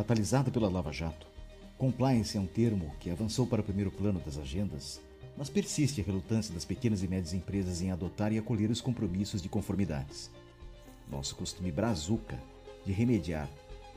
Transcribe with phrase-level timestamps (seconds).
[0.00, 1.26] catalisada pela Lava Jato,
[1.76, 4.98] compliance é um termo que avançou para o primeiro plano das agendas,
[5.36, 9.42] mas persiste a relutância das pequenas e médias empresas em adotar e acolher os compromissos
[9.42, 10.30] de conformidades.
[11.06, 12.42] Nosso costume brazuca
[12.86, 13.46] de remediar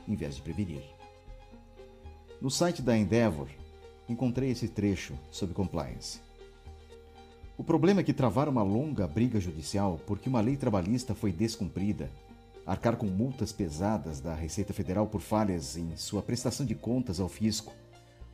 [0.06, 0.82] em vez de prevenir.
[2.38, 3.48] No site da Endeavor,
[4.06, 6.20] encontrei esse trecho sobre compliance.
[7.56, 12.10] O problema é que travaram uma longa briga judicial porque uma lei trabalhista foi descumprida,
[12.66, 17.28] arcar com multas pesadas da Receita Federal por falhas em sua prestação de contas ao
[17.28, 17.72] fisco,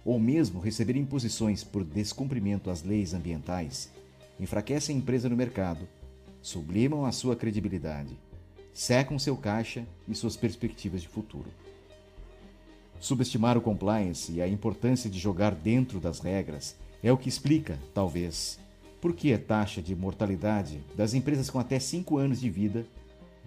[0.04, 3.90] ou mesmo receber imposições por descumprimento às leis ambientais,
[4.38, 5.86] enfraquecem a empresa no mercado,
[6.40, 8.16] sublimam a sua credibilidade,
[8.72, 11.50] secam seu caixa e suas perspectivas de futuro.
[12.98, 17.78] Subestimar o compliance e a importância de jogar dentro das regras é o que explica,
[17.92, 18.58] talvez,
[19.00, 22.86] por que a taxa de mortalidade das empresas com até 5 anos de vida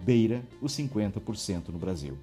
[0.04, 2.18] beira os 50% no Brasil.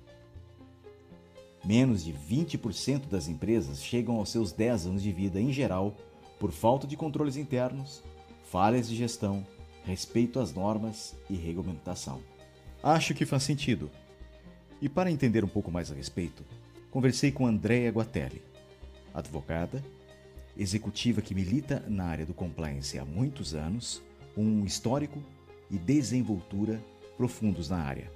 [1.65, 5.95] Menos de 20% das empresas chegam aos seus 10 anos de vida em geral
[6.39, 8.03] por falta de controles internos,
[8.43, 9.45] falhas de gestão,
[9.83, 12.21] respeito às normas e regulamentação.
[12.83, 13.89] Acho que faz sentido.
[14.81, 16.43] E para entender um pouco mais a respeito,
[16.89, 18.41] conversei com Andréa Guatelli,
[19.13, 19.83] advogada
[20.57, 24.01] executiva que milita na área do compliance há muitos anos,
[24.35, 25.21] um histórico
[25.69, 26.81] e desenvoltura
[27.21, 28.09] profundos na área.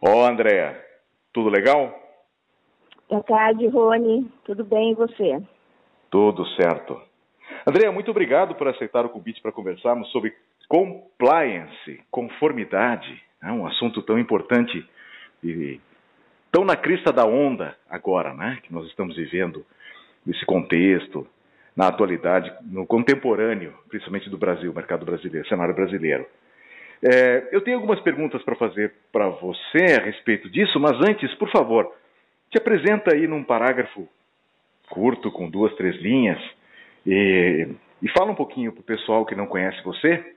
[0.00, 0.84] Ó, oh, Andréa,
[1.32, 1.96] tudo legal?
[3.08, 4.28] Boa tarde, Rony.
[4.44, 5.40] Tudo bem e você?
[6.10, 7.00] Tudo certo.
[7.64, 10.34] Andréa, muito obrigado por aceitar o convite para conversarmos sobre
[10.68, 13.52] compliance, conformidade, né?
[13.52, 14.84] um assunto tão importante
[15.44, 15.80] e
[16.50, 19.64] tão na crista da onda agora, né, que nós estamos vivendo
[20.26, 21.24] nesse contexto,
[21.76, 26.26] na atualidade, no contemporâneo, principalmente do Brasil, mercado brasileiro, cenário brasileiro.
[27.02, 31.50] É, eu tenho algumas perguntas para fazer para você a respeito disso, mas antes, por
[31.50, 31.92] favor,
[32.50, 34.08] te apresenta aí num parágrafo
[34.88, 36.38] curto, com duas, três linhas,
[37.06, 37.66] e,
[38.02, 40.34] e fala um pouquinho para o pessoal que não conhece você.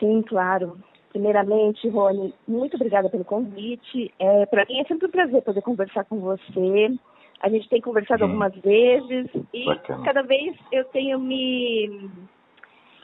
[0.00, 0.78] Sim, claro.
[1.10, 4.12] Primeiramente, Rony, muito obrigada pelo convite.
[4.18, 6.92] É, Para mim é sempre um prazer poder conversar com você.
[7.40, 8.28] A gente tem conversado hum.
[8.28, 10.04] algumas vezes e Bacana.
[10.04, 12.10] cada vez eu tenho me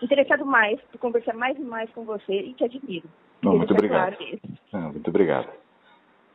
[0.03, 3.09] interessado mais por conversar mais e mais com você e te admiro.
[3.43, 4.17] Não, muito obrigado.
[4.73, 5.49] Não, muito obrigado.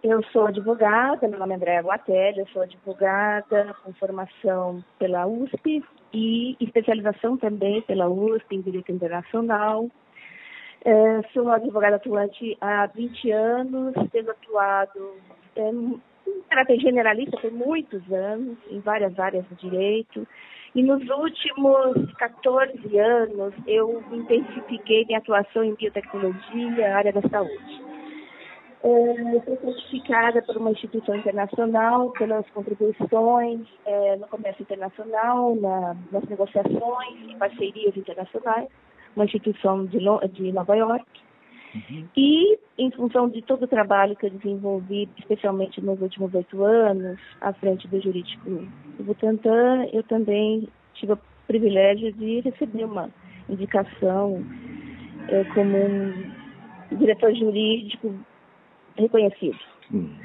[0.01, 5.83] Eu sou advogada, meu nome é Andréa Guatelli, eu sou advogada com formação pela USP
[6.13, 9.89] e especialização também pela USP em Direito Internacional.
[10.85, 15.16] É, sou advogada atuante há 20 anos, tenho atuado
[15.57, 15.69] é,
[16.38, 20.28] em caráter generalista por muitos anos, em várias áreas do direito.
[20.75, 27.81] E nos últimos 14 anos, eu intensifiquei minha atuação em biotecnologia, área da saúde.
[28.81, 36.23] É, sou certificada por uma instituição internacional pelas contribuições é, no comércio internacional, na, nas
[36.29, 38.69] negociações e parcerias internacionais
[39.16, 40.00] uma instituição de,
[40.31, 41.06] de Nova York.
[41.75, 42.07] Uhum.
[42.18, 47.19] E, em função de todo o trabalho que eu desenvolvi, especialmente nos últimos oito anos,
[47.41, 53.09] à frente do jurídico do Butantan, eu também tive o privilégio de receber uma
[53.47, 54.44] indicação
[55.28, 58.13] é, como um diretor jurídico
[58.97, 59.58] reconhecido.
[59.94, 60.16] Hum,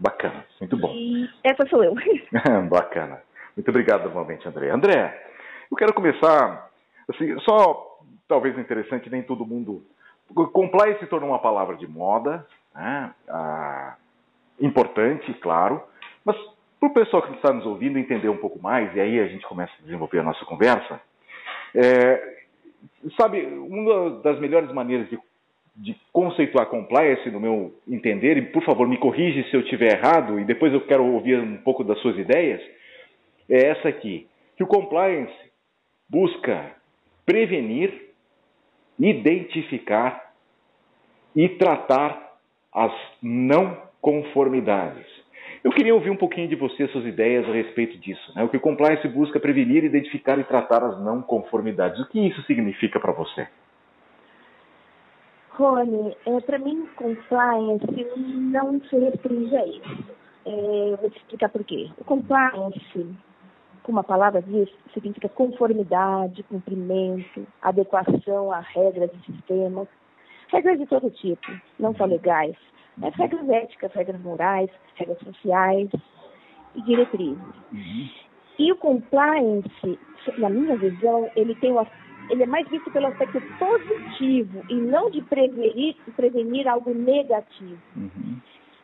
[0.00, 0.92] bacana, muito bom.
[0.94, 1.94] E essa sou eu.
[2.68, 3.20] bacana.
[3.56, 4.70] Muito obrigado novamente, André.
[4.70, 5.26] André,
[5.70, 6.70] eu quero começar,
[7.08, 9.82] assim, só talvez interessante, nem todo mundo.
[10.34, 13.14] Compliance se tornou uma palavra de moda, né?
[13.28, 13.96] ah,
[14.60, 15.82] importante, claro,
[16.24, 16.36] mas
[16.78, 19.46] para o pessoal que está nos ouvindo entender um pouco mais, e aí a gente
[19.46, 21.00] começa a desenvolver a nossa conversa,
[21.74, 22.36] é,
[23.18, 25.18] sabe, uma das melhores maneiras de,
[25.74, 30.38] de conceituar compliance, no meu entender, e por favor me corrige se eu estiver errado,
[30.38, 32.60] e depois eu quero ouvir um pouco das suas ideias,
[33.48, 35.34] é essa aqui, que o compliance
[36.08, 36.72] busca
[37.24, 38.05] prevenir
[38.98, 40.32] identificar
[41.34, 42.38] e tratar
[42.72, 42.92] as
[43.22, 45.06] não conformidades.
[45.62, 48.32] Eu queria ouvir um pouquinho de você, suas ideias a respeito disso.
[48.34, 48.44] Né?
[48.44, 52.00] O que o compliance busca prevenir, identificar e tratar as não conformidades.
[52.00, 53.48] O que isso significa para você?
[55.50, 60.04] Rony, é, para mim, compliance não se restringe a isso.
[60.44, 61.90] É, vou te explicar por quê.
[61.98, 63.16] O compliance
[63.86, 69.86] como a palavra diz, significa conformidade, cumprimento, adequação a regras e sistemas,
[70.48, 71.46] regras de todo tipo,
[71.78, 72.56] não só legais,
[72.96, 75.88] mas regras éticas, regras morais, regras sociais
[76.74, 77.38] e diretrizes.
[77.72, 78.08] Uhum.
[78.58, 79.98] E o compliance,
[80.36, 81.86] na minha visão, ele tem o
[82.28, 87.78] ele é mais visto pelo aspecto positivo e não de prevenir, prevenir algo negativo.
[87.94, 88.40] Uhum.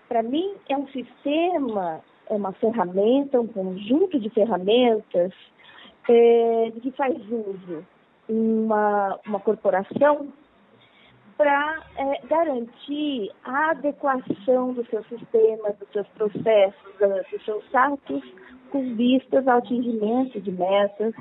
[0.09, 2.01] Para mim, é um sistema,
[2.33, 5.33] uma ferramenta, um conjunto de ferramentas
[6.09, 7.85] é, de que faz uso
[8.29, 10.29] uma, uma corporação
[11.37, 16.93] para é, garantir a adequação dos seus sistemas, dos seus processos,
[17.31, 18.23] dos seus atos
[18.71, 21.15] com vistas ao atingimento de metas,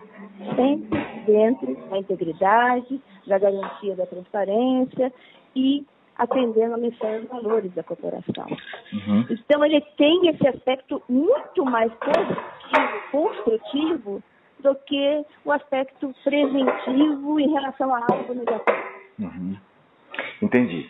[0.55, 5.11] sempre dentro da integridade, da garantia da transparência
[5.55, 5.85] e
[6.17, 8.45] atendendo a missão e os valores da corporação.
[8.93, 9.25] Uhum.
[9.29, 14.23] Então, ele tem esse aspecto muito mais positivo, construtivo,
[14.61, 18.77] do que o aspecto preventivo em relação a algo negativo.
[19.19, 19.57] Uhum.
[20.41, 20.89] Entendi.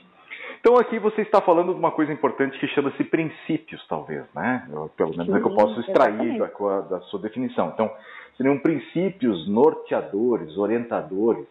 [0.61, 4.67] Então aqui você está falando de uma coisa importante que chama-se princípios, talvez, né?
[4.71, 7.71] Eu, pelo menos Sim, é que eu posso extrair da, da, sua definição.
[7.73, 7.91] Então,
[8.37, 11.47] seriam princípios norteadores, orientadores.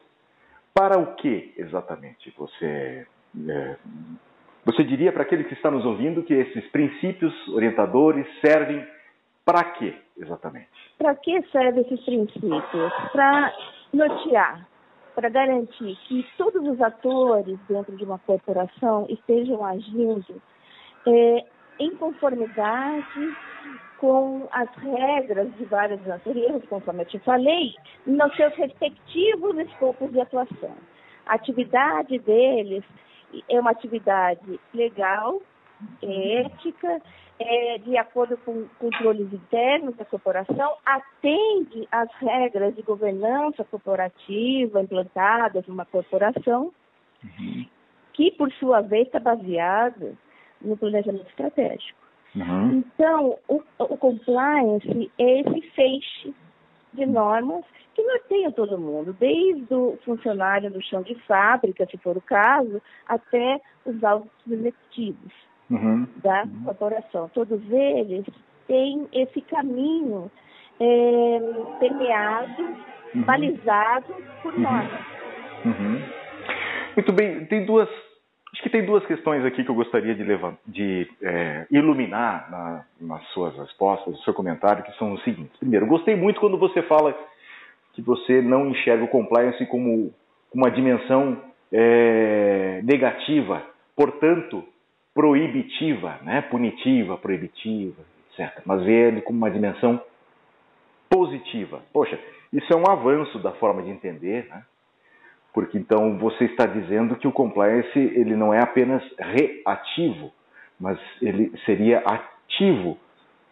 [0.73, 3.05] Para o que exatamente você
[3.49, 3.77] é,
[4.65, 8.87] você diria para aquele que está nos ouvindo que esses princípios orientadores servem
[9.45, 10.69] para quê exatamente?
[10.99, 12.93] Para que servem esses princípios?
[13.13, 13.53] Para
[13.93, 14.69] nortear,
[15.15, 20.41] para garantir que todos os atores dentro de uma corporação estejam agindo
[21.07, 21.45] é,
[21.79, 23.37] em conformidade
[23.99, 27.75] com as regras de várias naturezas, conforme eu te falei,
[28.07, 30.75] nos seus respectivos escopos de atuação.
[31.27, 32.83] A atividade deles
[33.49, 35.41] é uma atividade legal,
[36.03, 37.01] ética,
[37.39, 45.67] é, de acordo com controles internos da corporação, atende às regras de governança corporativa implantadas
[45.67, 46.73] numa corporação,
[47.25, 47.67] uhum.
[48.13, 50.13] que, por sua vez, está baseada
[50.61, 51.99] no planejamento estratégico.
[52.37, 52.79] Uhum.
[52.79, 56.35] Então, o, o compliance é esse feixe
[56.93, 57.65] de normas
[57.95, 62.81] que norteiam todo mundo, desde o funcionário do chão de fábrica, se for o caso,
[63.07, 65.33] até os altos executivos
[65.71, 66.07] uhum.
[66.17, 67.29] da corporação.
[67.35, 68.25] Todos eles
[68.67, 70.31] têm esse caminho
[70.79, 71.41] é,
[71.79, 72.63] permeado,
[73.15, 73.23] uhum.
[73.23, 74.61] balizado por uhum.
[74.61, 75.07] normas.
[75.65, 76.03] Uhum.
[76.97, 77.89] Muito bem, tem duas.
[78.53, 82.85] Acho que tem duas questões aqui que eu gostaria de, levar, de é, iluminar na,
[83.01, 85.57] nas suas respostas, no seu comentário, que são os seguintes.
[85.59, 87.17] Primeiro, gostei muito quando você fala
[87.93, 90.13] que você não enxerga o compliance como
[90.53, 91.41] uma dimensão
[91.73, 93.63] é, negativa,
[93.95, 94.65] portanto,
[95.15, 96.43] proibitiva, né?
[96.43, 98.03] punitiva, proibitiva,
[98.33, 98.63] etc.
[98.65, 100.03] Mas vê ele como uma dimensão
[101.09, 101.83] positiva.
[101.93, 102.19] Poxa,
[102.53, 104.65] isso é um avanço da forma de entender, né?
[105.53, 110.33] Porque então você está dizendo que o compliance ele não é apenas reativo,
[110.79, 112.97] mas ele seria ativo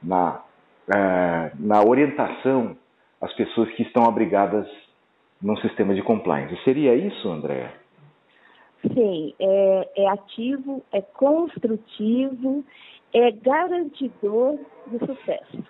[0.02, 0.40] na,
[0.88, 2.76] uh, na orientação
[3.20, 4.66] às pessoas que estão abrigadas
[5.42, 6.56] num sistema de compliance.
[6.64, 7.70] Seria isso, André?
[8.82, 12.64] Sim, é, é ativo, é construtivo,
[13.12, 15.64] é garantidor do sucesso.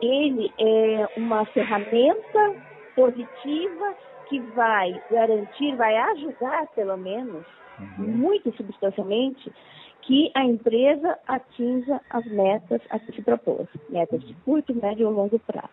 [0.00, 2.56] Ele é uma ferramenta
[2.94, 3.96] positiva
[4.32, 7.44] que vai garantir, vai ajudar, pelo menos,
[7.78, 8.06] uhum.
[8.06, 9.52] muito substancialmente,
[10.00, 15.12] que a empresa atinja as metas a que se propôs, metas de curto, médio ou
[15.12, 15.68] longo prazo.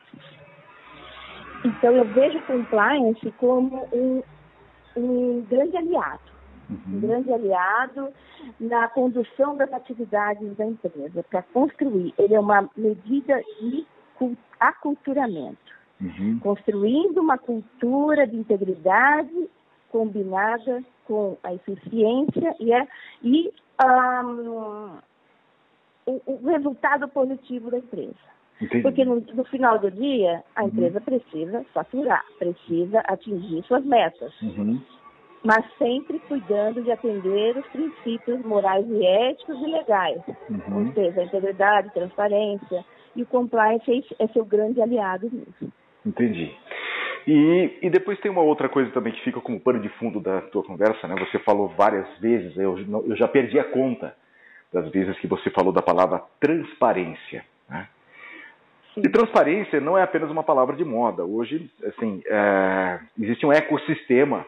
[1.63, 4.21] Então, eu vejo compliance como um,
[4.97, 6.29] um grande aliado
[6.69, 6.97] uhum.
[6.97, 8.09] um grande aliado
[8.59, 12.13] na condução das atividades da empresa, para construir.
[12.17, 13.85] Ele é uma medida de
[14.59, 16.39] aculturamento, uhum.
[16.39, 19.49] construindo uma cultura de integridade
[19.91, 22.87] combinada com a eficiência e, a,
[23.23, 23.51] e
[23.83, 24.97] um,
[26.05, 28.29] o, o, resultado positivo da empresa.
[28.61, 28.83] Entendi.
[28.83, 30.67] Porque no, no, final do dia, a uhum.
[30.67, 34.33] empresa precisa faturar, precisa atingir suas metas.
[34.41, 34.79] Uhum
[35.43, 40.87] mas sempre cuidando de atender os princípios morais e éticos e legais, uhum.
[40.87, 45.71] ou seja, a integridade, a transparência, e o compliance é seu grande aliado nisso.
[46.05, 46.55] Entendi.
[47.27, 50.41] E, e, depois tem uma outra coisa também que fica como pano de fundo da
[50.41, 51.15] tua conversa, né?
[51.19, 54.15] Você falou várias vezes, eu, eu já perdi a conta
[54.71, 57.87] das vezes que você falou da palavra transparência, né?
[58.97, 61.23] E transparência não é apenas uma palavra de moda.
[61.23, 64.45] Hoje, assim, é, existe um ecossistema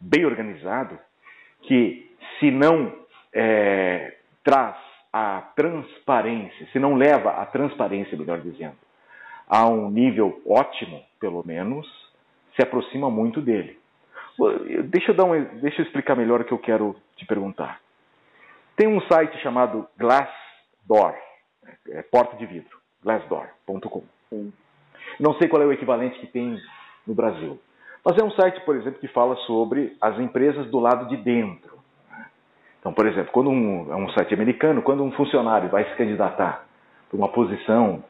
[0.00, 0.98] bem organizado,
[1.62, 2.92] que se não
[3.32, 4.76] é, traz
[5.12, 8.76] a transparência, se não leva a transparência, melhor dizendo,
[9.48, 11.86] a um nível ótimo, pelo menos,
[12.56, 13.78] se aproxima muito dele.
[14.86, 17.80] Deixa eu, dar um, deixa eu explicar melhor o que eu quero te perguntar.
[18.76, 21.14] Tem um site chamado Glassdoor,
[21.88, 24.02] é, porta de vidro, glassdoor.com.
[25.20, 26.60] Não sei qual é o equivalente que tem
[27.06, 27.60] no Brasil.
[28.04, 31.78] Mas é um site, por exemplo, que fala sobre as empresas do lado de dentro.
[32.10, 32.26] Né?
[32.80, 36.66] Então, por exemplo, quando um, é um site americano, quando um funcionário vai se candidatar
[37.08, 38.04] para uma posição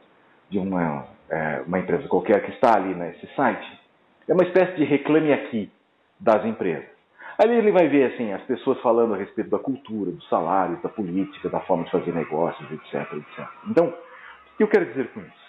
[0.49, 3.79] de uma, é, uma empresa qualquer que está ali nesse site,
[4.27, 5.71] é uma espécie de reclame aqui
[6.19, 6.95] das empresas.
[7.37, 10.89] Ali ele vai ver assim as pessoas falando a respeito da cultura, dos salários, da
[10.89, 13.47] política, da forma de fazer negócios, etc, etc.
[13.69, 15.45] Então, o que eu quero dizer com isso?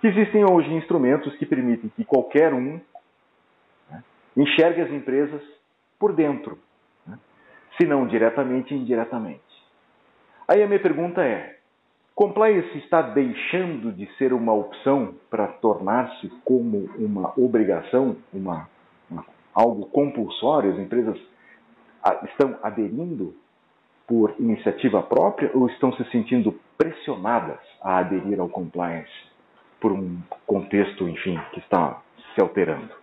[0.00, 2.80] Que existem hoje instrumentos que permitem que qualquer um
[3.90, 4.04] né,
[4.36, 5.42] enxergue as empresas
[5.98, 6.58] por dentro,
[7.04, 7.18] né,
[7.76, 9.40] se não diretamente, indiretamente.
[10.46, 11.55] Aí a minha pergunta é:
[12.16, 18.68] compliance está deixando de ser uma opção para tornar-se como uma obrigação, uma
[19.54, 21.18] algo compulsório, as empresas
[22.24, 23.34] estão aderindo
[24.06, 29.12] por iniciativa própria ou estão se sentindo pressionadas a aderir ao compliance
[29.80, 32.00] por um contexto, enfim, que está
[32.34, 32.94] se alterando?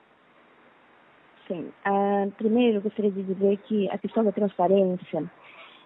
[1.48, 1.72] Sim.
[1.86, 5.30] Uh, primeiro, gostaria de dizer que a questão da transparência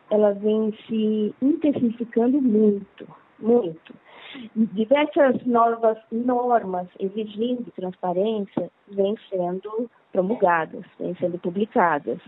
[0.09, 3.07] ela vem se intensificando muito,
[3.39, 3.93] muito.
[4.55, 12.19] Diversas novas normas exigindo transparência vêm sendo promulgadas, vêm sendo publicadas.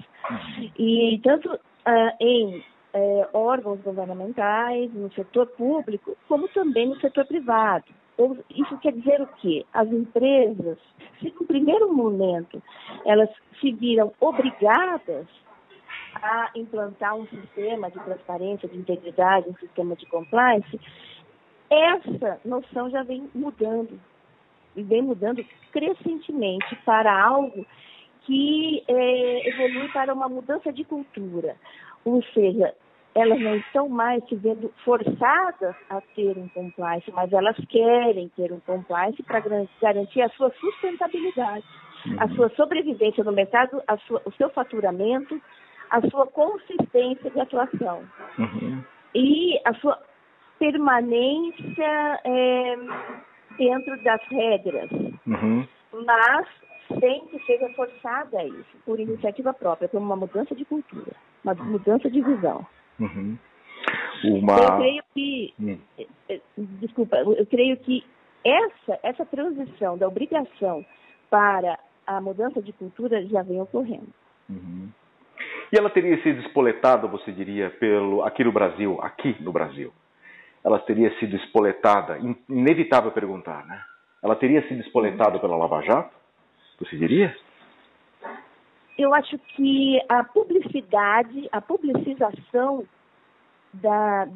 [0.78, 7.86] E tanto uh, em uh, órgãos governamentais, no setor público, como também no setor privado.
[8.50, 9.66] Isso quer dizer o quê?
[9.74, 10.78] As empresas,
[11.20, 12.62] se no primeiro momento
[13.06, 13.30] elas
[13.62, 15.26] se viram obrigadas
[16.22, 20.80] a implantar um sistema de transparência, de integridade, um sistema de compliance,
[21.70, 24.00] essa noção já vem mudando,
[24.76, 27.66] e vem mudando crescentemente para algo
[28.22, 31.56] que é, evolui para uma mudança de cultura.
[32.06, 32.74] Ou seja,
[33.16, 38.52] elas não estão mais se vendo forçadas a ter um compliance, mas elas querem ter
[38.52, 39.44] um compliance para
[39.82, 41.66] garantir a sua sustentabilidade,
[42.06, 42.16] uhum.
[42.20, 45.42] a sua sobrevivência no mercado, sua, o seu faturamento,
[45.90, 48.04] a sua consistência de atuação.
[48.38, 48.84] Uhum.
[49.16, 50.00] E a sua
[50.60, 52.78] permanência é,
[53.58, 54.90] dentro das regras,
[55.26, 55.68] uhum.
[56.06, 56.48] mas
[57.00, 61.12] sem que seja forçada a isso, por iniciativa própria, por uma mudança de cultura,
[61.44, 62.66] uma mudança de visão.
[63.00, 63.38] Uhum.
[64.24, 64.58] Uma...
[64.58, 65.78] Eu creio que, hum.
[65.98, 68.04] É, é, desculpa, eu creio que
[68.44, 70.86] essa, essa transição da obrigação
[71.30, 74.14] para a mudança de cultura já vem ocorrendo.
[74.50, 74.90] Uhum.
[75.72, 79.94] E ela teria sido espoletada, você diria, pelo aqui no Brasil, aqui no Brasil,
[80.64, 82.18] ela teria sido espoletada,
[82.50, 83.82] inevitável perguntar, né?
[84.22, 86.14] Ela teria sido espoletada pela Lava Jato?
[86.80, 87.36] Você diria?
[88.98, 92.86] Eu acho que a publicidade, a publicização
[93.74, 94.28] da,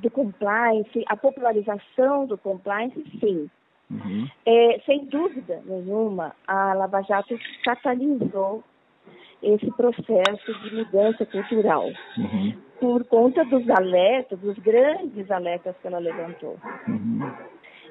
[0.00, 3.48] do compliance, a popularização do compliance, sim.
[3.90, 4.28] Uhum.
[4.44, 8.64] É, sem dúvida nenhuma, a Lava Jato catalisou
[9.42, 11.86] esse processo de mudança cultural.
[12.16, 12.54] Uhum.
[12.80, 16.56] Por conta dos alertas, dos grandes alertas que ela levantou.
[16.86, 17.30] Uhum.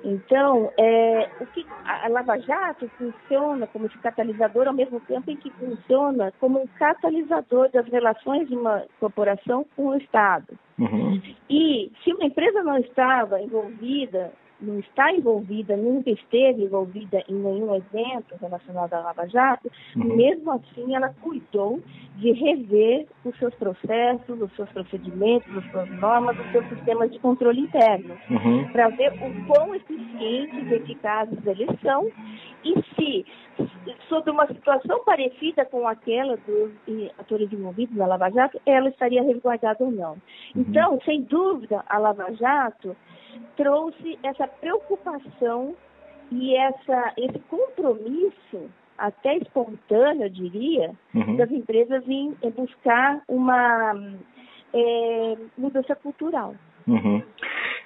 [0.04, 5.36] Então, é, o que, a Lava Jato funciona como esse catalisador ao mesmo tempo em
[5.36, 10.58] que funciona como um catalisador das relações de uma corporação com o Estado.
[10.80, 11.22] Uhum.
[11.50, 17.76] E se uma empresa não estava envolvida não está envolvida, nunca esteve envolvida em nenhum
[17.76, 20.16] evento relacionado à Lava Jato, uhum.
[20.16, 21.80] mesmo assim ela cuidou
[22.16, 27.20] de rever os seus processos, os seus procedimentos, as suas normas, os seus sistemas de
[27.20, 28.68] controle interno, uhum.
[28.72, 32.12] para ver o quão eficientes e eficazes eles são
[32.64, 33.26] e se,
[34.10, 36.72] sobre uma situação parecida com aquela dos
[37.20, 40.14] atores envolvidos na Lava Jato, ela estaria resguardada ou não.
[40.56, 40.66] Uhum.
[40.68, 42.96] Então, sem dúvida, a Lava Jato
[43.56, 45.76] trouxe essa preocupação
[46.32, 51.36] e essa, esse compromisso, até espontâneo, eu diria, uhum.
[51.36, 53.94] das empresas em, buscar uma
[54.74, 56.56] é, mudança cultural.
[56.88, 57.22] Uhum.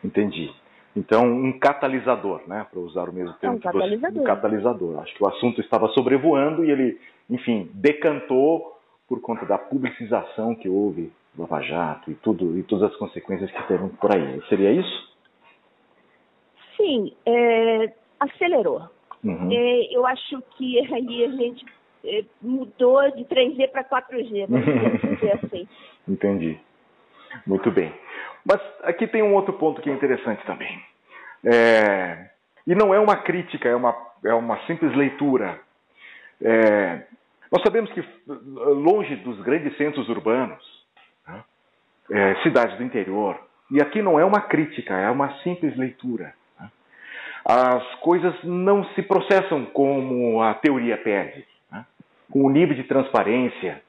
[0.03, 0.51] Entendi.
[0.95, 2.65] Então, um catalisador, né?
[2.69, 3.55] Para usar o mesmo termo.
[3.55, 4.13] É um catalisador.
[4.13, 4.99] Você, um catalisador.
[4.99, 8.77] Acho que o assunto estava sobrevoando e ele, enfim, decantou
[9.07, 13.49] por conta da publicização que houve do Lava Jato e tudo e todas as consequências
[13.51, 14.41] que teve por aí.
[14.49, 15.11] Seria isso?
[16.81, 18.89] Sim, é, acelerou.
[19.23, 19.51] Uhum.
[19.51, 21.63] É, eu acho que aí a gente
[22.03, 25.67] é, mudou de 3G para 4G, vamos dizer assim.
[26.07, 26.59] Entendi.
[27.45, 27.93] Muito bem.
[28.43, 30.81] Mas aqui tem um outro ponto que é interessante também.
[31.45, 32.29] É,
[32.65, 33.95] e não é uma crítica, é uma,
[34.25, 35.59] é uma simples leitura.
[36.41, 37.03] É,
[37.51, 40.63] nós sabemos que longe dos grandes centros urbanos,
[41.27, 41.43] né,
[42.11, 46.33] é, cidades do interior, e aqui não é uma crítica, é uma simples leitura
[47.45, 51.45] as coisas não se processam como a teoria pede.
[52.29, 53.81] com o nível de transparência,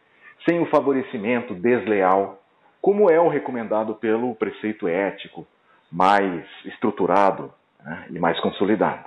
[0.49, 2.43] sem o favorecimento desleal,
[2.81, 5.47] como é o recomendado pelo preceito ético
[5.91, 7.53] mais estruturado
[7.85, 9.07] né, e mais consolidado.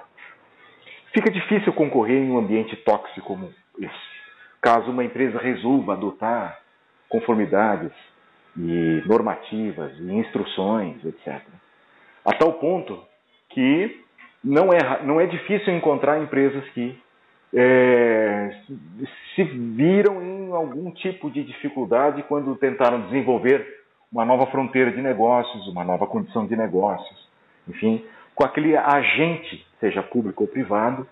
[1.13, 4.15] Fica difícil concorrer em um ambiente tóxico como esse,
[4.61, 6.59] caso uma empresa resolva adotar
[7.09, 7.91] conformidades
[8.57, 11.41] e normativas e instruções, etc.
[12.23, 13.03] A tal ponto
[13.49, 14.04] que
[14.45, 16.95] não é, não é difícil encontrar empresas que
[17.51, 18.55] é,
[19.33, 23.65] se viram em algum tipo de dificuldade quando tentaram desenvolver
[24.11, 27.27] uma nova fronteira de negócios, uma nova condição de negócios,
[27.67, 31.07] enfim, com aquele agente, seja público ou privado,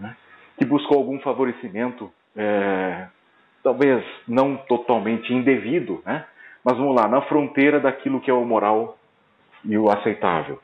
[0.00, 0.16] né,
[0.56, 3.06] que buscou algum favorecimento, é,
[3.64, 6.24] talvez não totalmente indevido, né,
[6.64, 8.96] mas vamos lá, na fronteira daquilo que é o moral
[9.64, 10.60] e o aceitável.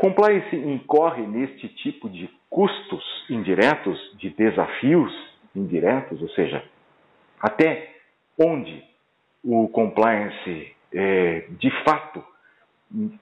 [0.00, 5.12] Compliance incorre neste tipo de custos indiretos, de desafios
[5.54, 6.64] indiretos, ou seja,
[7.38, 7.96] até
[8.42, 8.82] onde
[9.44, 12.24] o compliance é, de fato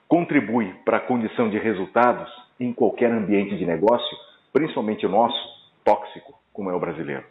[0.07, 2.31] contribui para a condição de resultados
[2.61, 4.17] em qualquer ambiente de negócio,
[4.53, 5.37] principalmente o nosso,
[5.83, 7.25] tóxico, como é o brasileiro?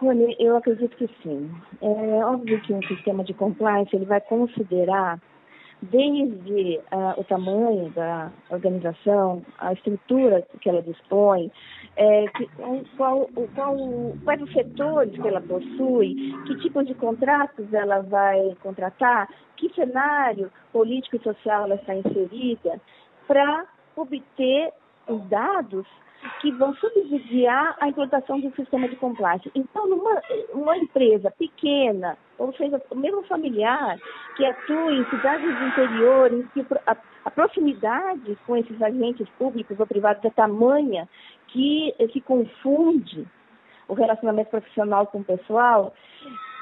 [0.00, 1.48] Rony, eu acredito que sim.
[1.80, 5.20] É óbvio que um sistema de compliance ele vai considerar
[5.82, 11.50] desde uh, o tamanho da organização, a estrutura que ela dispõe,
[11.96, 12.48] é, que,
[12.96, 13.76] qual, qual,
[14.24, 20.50] quais os setores que ela possui, que tipos de contratos ela vai contratar, que cenário
[20.72, 22.80] político e social ela está inserida,
[23.26, 24.72] para obter
[25.08, 25.86] os dados
[26.40, 29.50] que vão subsidiar a implantação do sistema de compliance.
[29.54, 30.22] Então, numa
[30.52, 33.98] uma empresa pequena, ou seja, mesmo familiar,
[34.36, 39.78] que atua em cidades do interior, em que a, a proximidade com esses agentes públicos
[39.78, 41.08] ou privados é tamanha
[41.48, 43.28] que se confunde
[43.86, 45.94] o relacionamento profissional com o pessoal,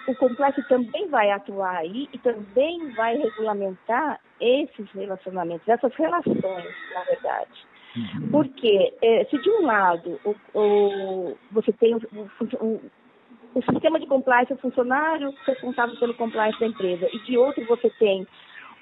[0.07, 7.05] o complexo também vai atuar aí e também vai regulamentar esses relacionamentos, essas relações, na
[7.05, 7.71] verdade.
[7.97, 8.31] Uhum.
[8.31, 12.01] Porque é, se de um lado o, o, você tem o,
[12.61, 12.81] o,
[13.63, 18.27] sistema de compliance, o funcionário responsável pelo compliance da empresa, e de outro você tem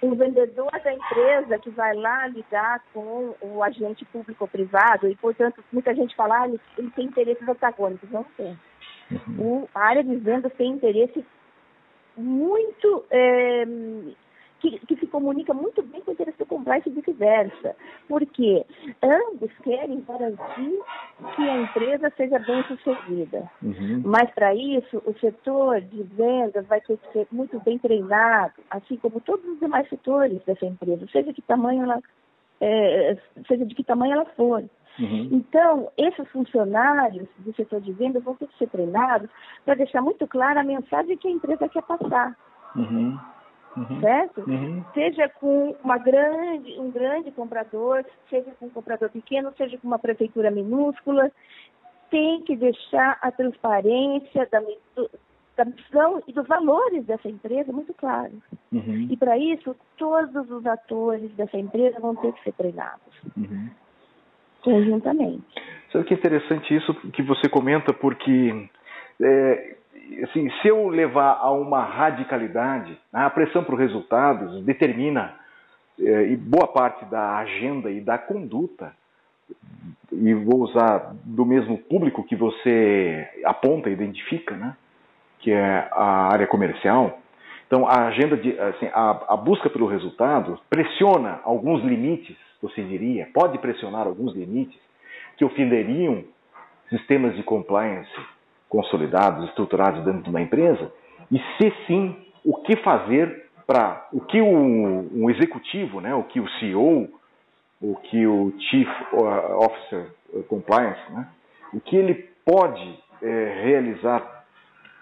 [0.01, 5.17] o vendedor da empresa que vai lá lidar com o agente público ou privado, e
[5.17, 8.09] portanto muita gente fala, ah, ele, ele tem interesses antagônicos.
[8.11, 8.57] Não tem.
[9.11, 9.41] Uhum.
[9.41, 11.25] O, a área de vendas tem interesse
[12.17, 13.65] muito é,
[14.61, 17.77] que, que, se comunica muito bem com o interesse do compliance e vice-versa.
[18.09, 18.65] Porque
[19.03, 20.81] ambos querem garantir
[21.37, 23.51] que a empresa seja bem sucedida.
[23.63, 24.03] Uhum.
[24.05, 28.97] Mas, para isso, o setor de vendas vai ter que ser muito bem treinado, assim
[28.97, 32.01] como todos os demais setores dessa empresa, seja de tamanho ela,
[32.61, 33.17] é,
[33.47, 34.65] seja de que tamanho ela for.
[34.99, 35.29] Uhum.
[35.31, 39.31] Então, esses funcionários do setor de vendas vão ter que ser treinados
[39.65, 42.37] para deixar muito clara a mensagem que a empresa quer passar.
[42.75, 43.17] Uhum
[43.79, 44.01] uhum.
[44.01, 44.41] certo?
[44.49, 44.85] Uhum.
[44.95, 49.99] Seja com uma grande, um grande comprador, seja com um comprador pequeno, seja com uma
[49.99, 51.31] prefeitura minúscula,
[52.11, 54.61] tem que deixar a transparência da,
[55.57, 58.39] da missão e dos valores dessa empresa muito claros.
[58.73, 59.09] Uhum.
[59.11, 63.23] E para isso, todos os atores dessa empresa vão ter que ser treinados.
[63.37, 63.69] Uhum.
[64.63, 65.45] Conjuntamente.
[65.93, 68.69] Sabe que é interessante isso que você comenta, porque
[69.21, 69.77] é,
[70.25, 75.35] assim, se eu levar a uma radicalidade, né, a pressão para os resultados determina
[76.01, 78.93] é, e boa parte da agenda e da conduta,
[80.13, 84.77] e vou usar do mesmo público que você aponta, identifica, né,
[85.41, 87.21] que é a área comercial.
[87.67, 93.29] Então, a agenda de, assim, a, a busca pelo resultado pressiona alguns limites, você diria,
[93.33, 94.79] pode pressionar alguns limites
[95.37, 96.25] que ofenderiam
[96.89, 98.11] sistemas de compliance
[98.69, 100.93] consolidados, estruturados dentro de uma empresa,
[101.31, 106.41] e se sim, o que fazer para o que um, um, executivo, né, o que
[106.41, 107.09] o CEO,
[107.81, 110.11] o que o Chief Officer
[110.49, 111.29] Compliance, né,
[111.73, 114.45] o que ele pode é, realizar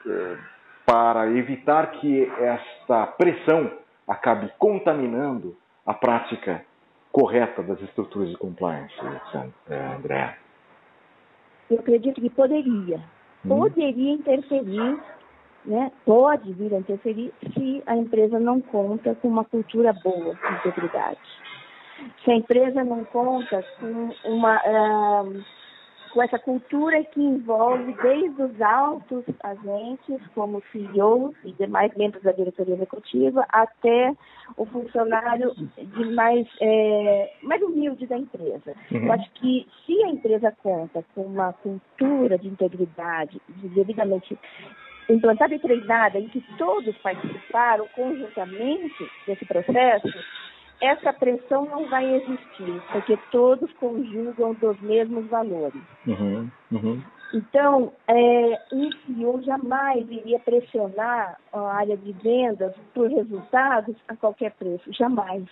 [0.07, 0.37] é,
[0.85, 3.71] para evitar que esta pressão
[4.07, 6.65] acabe contaminando a prática
[7.13, 8.95] correta das estruturas de compliance,
[9.97, 10.37] André?
[11.71, 13.01] Eu acredito que poderia.
[13.49, 14.99] Poderia interferir,
[15.65, 20.55] né, pode vir a interferir se a empresa não conta com uma cultura boa de
[20.55, 21.21] integridade.
[22.25, 25.45] Se a empresa não conta com uma, uh,
[26.17, 32.33] com essa cultura que envolve desde os altos agentes, como CEOs e demais membros da
[32.33, 34.15] diretoria executiva, até
[34.57, 38.75] o funcionário de mais, é, mais humilde da empresa.
[38.91, 39.05] Uhum.
[39.05, 44.39] Eu acho que se a empresa conta com uma cultura de integridade, de devidamente
[45.11, 50.09] implantada e treinada, em que todos participaram conjuntamente desse processo,
[50.81, 55.83] essa pressão não vai existir, porque todos conjugam dos mesmos valores.
[56.07, 57.03] Uhum, uhum.
[57.35, 64.53] Então, é, um CEO jamais iria pressionar a área de vendas por resultados a qualquer
[64.53, 65.45] preço, jamais.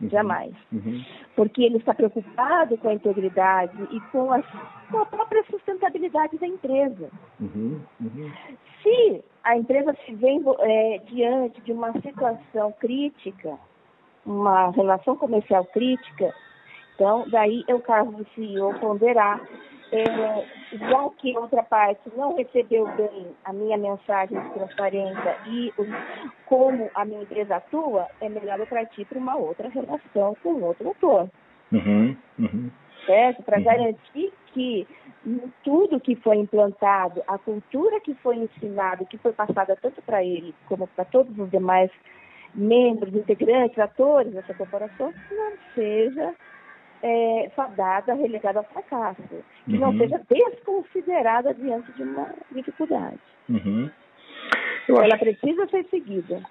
[0.00, 0.54] Uhum, jamais.
[0.72, 1.04] Uhum.
[1.34, 4.44] Porque ele está preocupado com a integridade e com, as,
[4.90, 7.08] com a própria sustentabilidade da empresa.
[7.40, 8.32] Uhum, uhum.
[8.82, 13.58] Se a empresa se vê é, diante de uma situação crítica,
[14.28, 16.34] uma relação comercial crítica,
[16.94, 19.40] então daí é o caso do CEO ponderar.
[19.90, 20.04] É,
[20.70, 25.86] já que outra parte não recebeu bem a minha mensagem de transparência e o,
[26.44, 30.90] como a minha empresa atua, é melhor eu partir para uma outra relação com outro
[30.90, 31.30] ator.
[31.72, 32.70] Uhum, uhum.
[33.06, 33.42] Certo?
[33.44, 33.64] Para uhum.
[33.64, 34.86] garantir que
[35.64, 40.54] tudo que foi implantado, a cultura que foi ensinada, que foi passada tanto para ele
[40.66, 41.90] como para todos os demais
[42.58, 46.34] membros, integrantes, atores dessa corporação, não seja
[47.02, 49.22] é, fadada, relegada ao fracasso,
[49.64, 49.78] que uhum.
[49.78, 53.18] não seja desconsiderada diante de uma dificuldade.
[53.48, 53.90] Uhum.
[54.88, 55.18] Ela acho...
[55.18, 56.42] precisa ser seguida.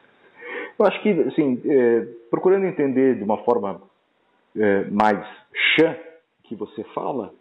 [0.80, 3.82] Eu acho que, assim, é, procurando entender de uma forma
[4.56, 5.26] é, mais
[5.76, 5.96] chã
[6.44, 7.34] que você fala,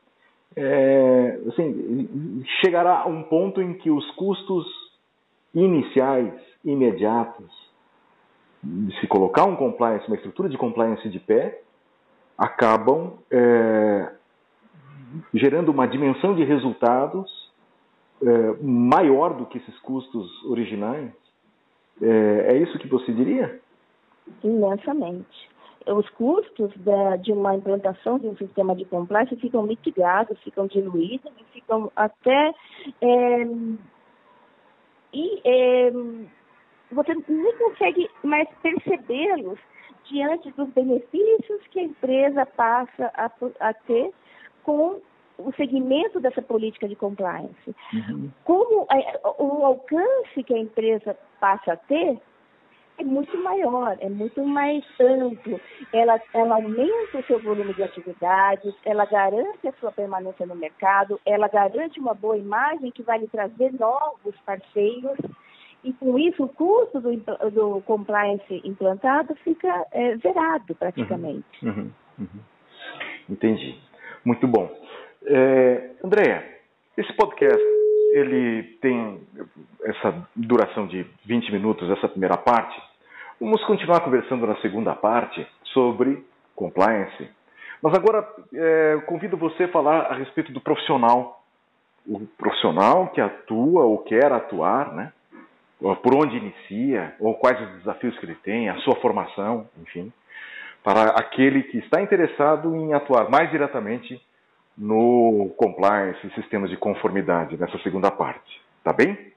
[0.57, 4.67] é, assim, chegará um ponto em que os custos
[5.55, 6.33] iniciais,
[6.65, 7.66] imediatos,
[9.01, 11.61] se colocar um compliance, uma estrutura de compliance de pé,
[12.37, 14.13] acabam é,
[15.33, 17.51] gerando uma dimensão de resultados
[18.23, 21.13] é, maior do que esses custos originais.
[22.01, 23.61] É, é, isso que você diria?
[24.43, 25.49] Imensamente.
[25.87, 31.31] Os custos da, de uma implantação de um sistema de compliance ficam mitigados, ficam diluídos,
[31.53, 32.53] ficam até.
[33.01, 33.47] É,
[35.15, 35.93] e, é,
[36.97, 39.59] você nem consegue mais percebê-los
[40.05, 43.31] diante dos benefícios que a empresa passa a,
[43.61, 44.11] a ter
[44.65, 45.01] com
[45.39, 47.75] o segmento dessa política de compliance.
[47.93, 48.31] Uhum.
[48.45, 52.19] Como a, o alcance que a empresa passa a ter
[52.99, 55.61] é muito maior, é muito mais amplo.
[55.93, 61.21] Ela, ela aumenta o seu volume de atividades, ela garante a sua permanência no mercado,
[61.27, 65.19] ela garante uma boa imagem que vai lhe trazer novos parceiros
[65.87, 67.17] e com isso o custo do,
[67.51, 71.65] do compliance implantado fica é, zerado praticamente.
[71.65, 72.41] Uhum, uhum, uhum.
[73.29, 73.79] Entendi.
[74.25, 74.69] Muito bom.
[75.25, 76.45] É, Andréia,
[76.97, 77.63] esse podcast
[78.13, 79.21] ele tem
[79.85, 82.77] essa duração de 20 minutos, essa primeira parte.
[83.41, 86.25] Vamos continuar conversando na segunda parte sobre
[86.57, 87.29] compliance.
[87.81, 91.45] Mas agora é, convido você a falar a respeito do profissional.
[92.05, 95.13] O profissional que atua ou quer atuar, né?
[95.81, 100.13] Por onde inicia, ou quais os desafios que ele tem, a sua formação, enfim,
[100.83, 104.21] para aquele que está interessado em atuar mais diretamente
[104.77, 108.61] no compliance e sistemas de conformidade nessa segunda parte.
[108.85, 109.33] Tá bem?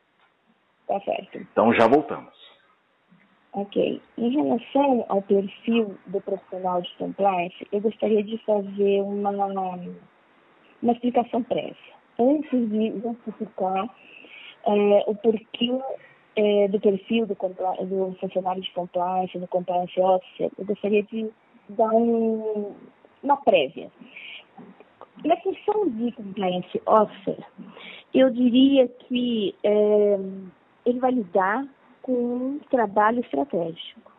[0.87, 1.37] Tá certo.
[1.37, 2.33] Então já voltamos.
[3.53, 4.01] Ok.
[4.17, 9.31] Em relação ao perfil do profissional de compliance, eu gostaria de fazer uma,
[10.81, 11.75] uma explicação prévia.
[12.19, 13.89] Antes de justificar
[14.65, 15.71] é, o porquê
[16.39, 21.29] é, do perfil do, do, funcionário de compliance, do compliance officer, eu gostaria de
[21.67, 22.73] dar um,
[23.21, 23.91] uma prévia.
[25.25, 27.37] Na função de compliance officer,
[28.13, 30.19] eu diria que é,
[30.85, 31.67] ele vai lidar
[32.01, 34.09] com um trabalho estratégico.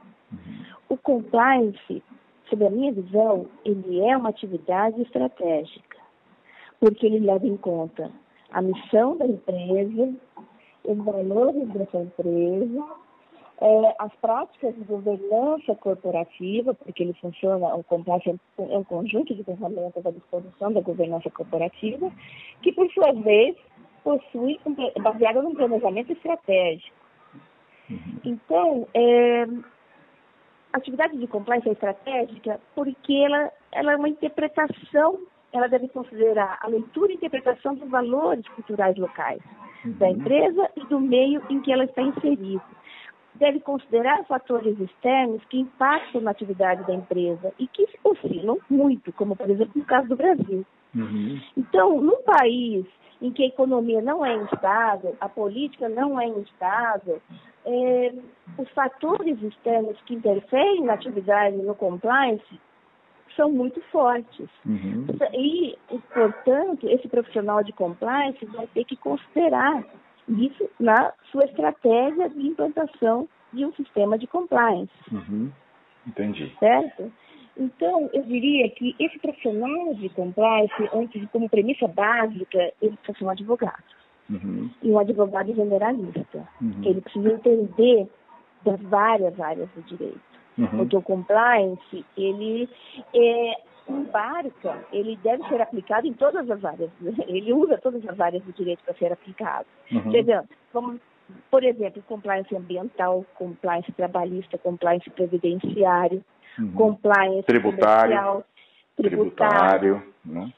[0.90, 2.02] O compliance,
[2.50, 5.96] sob a minha visão, ele é uma atividade estratégica,
[6.78, 8.12] porque ele leva em conta
[8.52, 10.12] a missão da empresa,
[10.84, 12.84] os valores dessa empresa,
[13.60, 19.44] é, as práticas de governança corporativa, porque ele funciona, o compliance é um conjunto de
[19.44, 22.10] ferramentas à disposição da governança corporativa,
[22.62, 23.56] que por sua vez
[24.02, 24.58] possui,
[25.02, 26.96] baseada num planejamento estratégico.
[27.90, 27.98] Uhum.
[28.24, 29.42] Então, é,
[30.72, 35.18] a atividade de compliance é estratégica porque ela, ela é uma interpretação,
[35.52, 39.42] ela deve considerar a leitura e interpretação dos valores culturais locais
[39.84, 40.12] da uhum.
[40.12, 42.62] empresa e do meio em que ela está inserida.
[43.34, 49.36] Deve considerar fatores externos que impactam na atividade da empresa e que oscilam muito, como
[49.36, 50.66] por exemplo no caso do Brasil.
[50.94, 51.40] Uhum.
[51.56, 52.84] Então, num país
[53.22, 57.20] em que a economia não é instável, a política não é instável,
[57.64, 58.12] é,
[58.58, 62.60] os fatores externos que interferem na atividade no compliance
[63.36, 64.48] são muito fortes.
[64.64, 65.06] Uhum.
[65.32, 65.76] E,
[66.12, 69.84] portanto, esse profissional de compliance vai ter que considerar
[70.28, 74.92] isso na sua estratégia de implantação de um sistema de compliance.
[75.10, 75.50] Uhum.
[76.06, 76.54] Entendi.
[76.58, 77.12] Certo?
[77.56, 83.24] Então, eu diria que esse profissional de compliance, antes, como premissa básica, ele precisa ser
[83.24, 83.84] um advogado.
[84.30, 84.70] Uhum.
[84.82, 86.48] E um advogado generalista.
[86.60, 86.82] Uhum.
[86.84, 88.08] Ele precisa entender
[88.64, 90.20] das várias áreas do direito.
[90.58, 90.68] Uhum.
[90.68, 92.68] Porque o compliance, ele
[93.14, 93.56] é,
[93.88, 96.90] embarca, ele deve ser aplicado em todas as áreas.
[97.26, 99.66] Ele usa todas as áreas do direito para ser aplicado.
[99.90, 100.14] Uhum.
[100.14, 101.00] Exemplo, vamos,
[101.50, 106.24] por exemplo, compliance ambiental, compliance trabalhista, compliance previdenciário,
[106.58, 106.72] uhum.
[106.72, 108.44] compliance tributário,
[108.96, 110.02] tributário.
[110.24, 110.52] Né?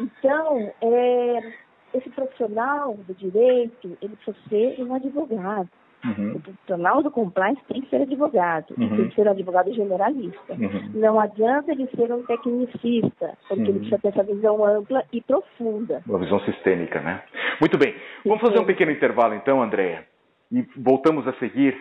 [0.00, 1.52] Então, é,
[1.94, 5.68] esse profissional do direito, ele precisa ser um advogado.
[6.04, 6.36] Uhum.
[6.36, 8.96] O profissional do compliance tem que ser advogado, uhum.
[8.96, 10.54] tem que ser um advogado generalista.
[10.54, 10.90] Uhum.
[10.94, 13.78] Não adianta ele ser um tecnicista, porque ele uhum.
[13.78, 16.02] precisa ter essa visão ampla e profunda.
[16.06, 17.22] Uma visão sistêmica, né?
[17.60, 17.94] Muito bem.
[18.24, 20.06] Vamos fazer um pequeno intervalo então, Andréia,
[20.52, 21.76] e voltamos a seguir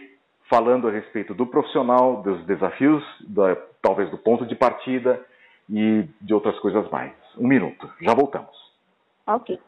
[0.50, 5.20] falando a respeito do profissional, dos desafios, da, talvez do ponto de partida
[5.70, 7.14] e de outras coisas mais.
[7.38, 8.56] Um minuto, já voltamos.
[9.28, 9.60] Ok.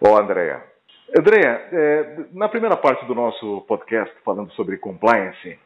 [0.00, 0.62] Ó, Andréia.
[1.16, 5.58] Andréia, é, na primeira parte do nosso podcast, falando sobre compliance,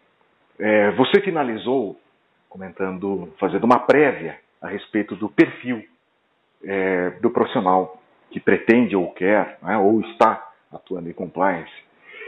[0.59, 2.01] é, você finalizou
[2.49, 5.85] comentando, fazendo uma prévia a respeito do perfil
[6.65, 11.73] é, do profissional que pretende ou quer, né, ou está atuando em compliance,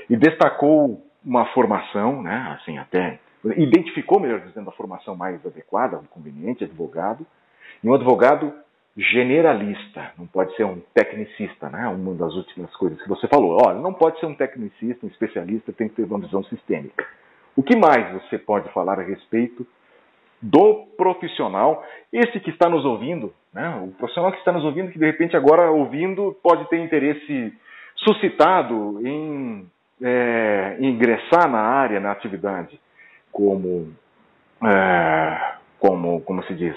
[0.09, 3.19] e destacou uma formação, né, assim até
[3.57, 7.27] identificou, melhor dizendo, a formação mais adequada, conveniente advogado,
[7.83, 8.53] e um advogado
[8.97, 11.87] generalista, não pode ser um tecnicista, né?
[11.87, 13.57] Uma das últimas coisas que você falou.
[13.65, 17.07] Olha, não pode ser um tecnicista, um especialista, tem que ter uma visão sistêmica.
[17.57, 19.65] O que mais você pode falar a respeito
[20.43, 23.81] do profissional, esse que está nos ouvindo, né?
[23.85, 27.53] O profissional que está nos ouvindo, que de repente agora ouvindo pode ter interesse
[27.97, 29.67] suscitado em,
[30.03, 32.79] é, em ingressar na área, na atividade
[33.33, 33.93] como,
[34.65, 36.77] é, como, como se diz,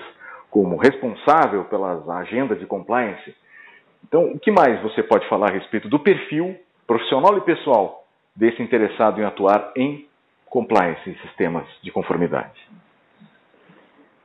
[0.49, 3.35] como responsável pelas agendas de compliance.
[4.03, 8.61] Então, o que mais você pode falar a respeito do perfil profissional e pessoal desse
[8.61, 10.07] interessado em atuar em
[10.47, 12.59] compliance em sistemas de conformidade?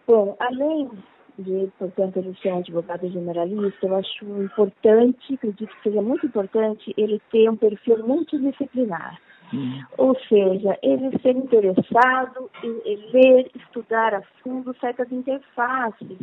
[0.07, 0.91] Bom, além
[1.39, 6.95] de, portanto, ele ser um advogado generalista, eu acho importante, acredito que seja muito importante,
[6.97, 9.21] ele ter um perfil multidisciplinar.
[9.53, 9.83] Hum.
[9.97, 16.19] Ou seja, ele ser interessado em, ler, estudar a fundo certas interfaces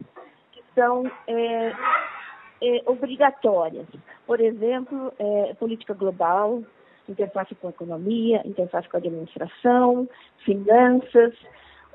[0.51, 1.73] que são é,
[2.61, 3.87] é, obrigatórias.
[4.25, 6.63] Por exemplo, é, política global,
[7.07, 10.07] interface com a economia, interface com a administração,
[10.45, 11.33] finanças.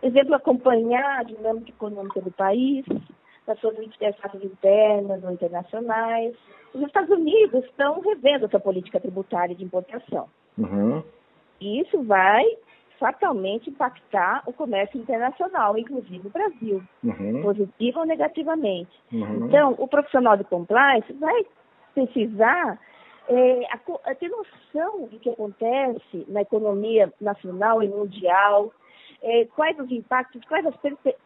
[0.03, 2.85] Exemplo, acompanhar a dinâmica econômica do país,
[3.47, 6.35] das suas interfaces internas ou internacionais.
[6.73, 10.29] Os Estados Unidos estão revendo essa política tributária de importação.
[10.57, 11.03] Uhum.
[11.61, 12.45] E isso vai
[12.99, 17.43] fatalmente impactar o comércio internacional, inclusive o Brasil, uhum.
[17.43, 18.91] positivo ou negativamente.
[19.13, 19.47] Uhum.
[19.47, 21.47] Então, o profissional de compliance vai
[21.95, 22.79] precisar
[23.29, 28.73] é, a, a ter noção do que acontece na economia nacional e mundial,
[29.23, 30.75] é, quais os impactos, quais as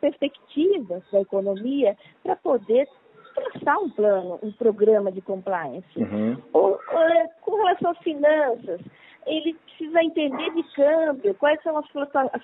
[0.00, 2.88] perspectivas da economia para poder
[3.34, 5.86] traçar um plano, um programa de compliance.
[5.96, 6.36] Uhum.
[6.52, 8.80] Ou, é, com relação às finanças,
[9.26, 11.86] ele precisa entender de câmbio, quais são as,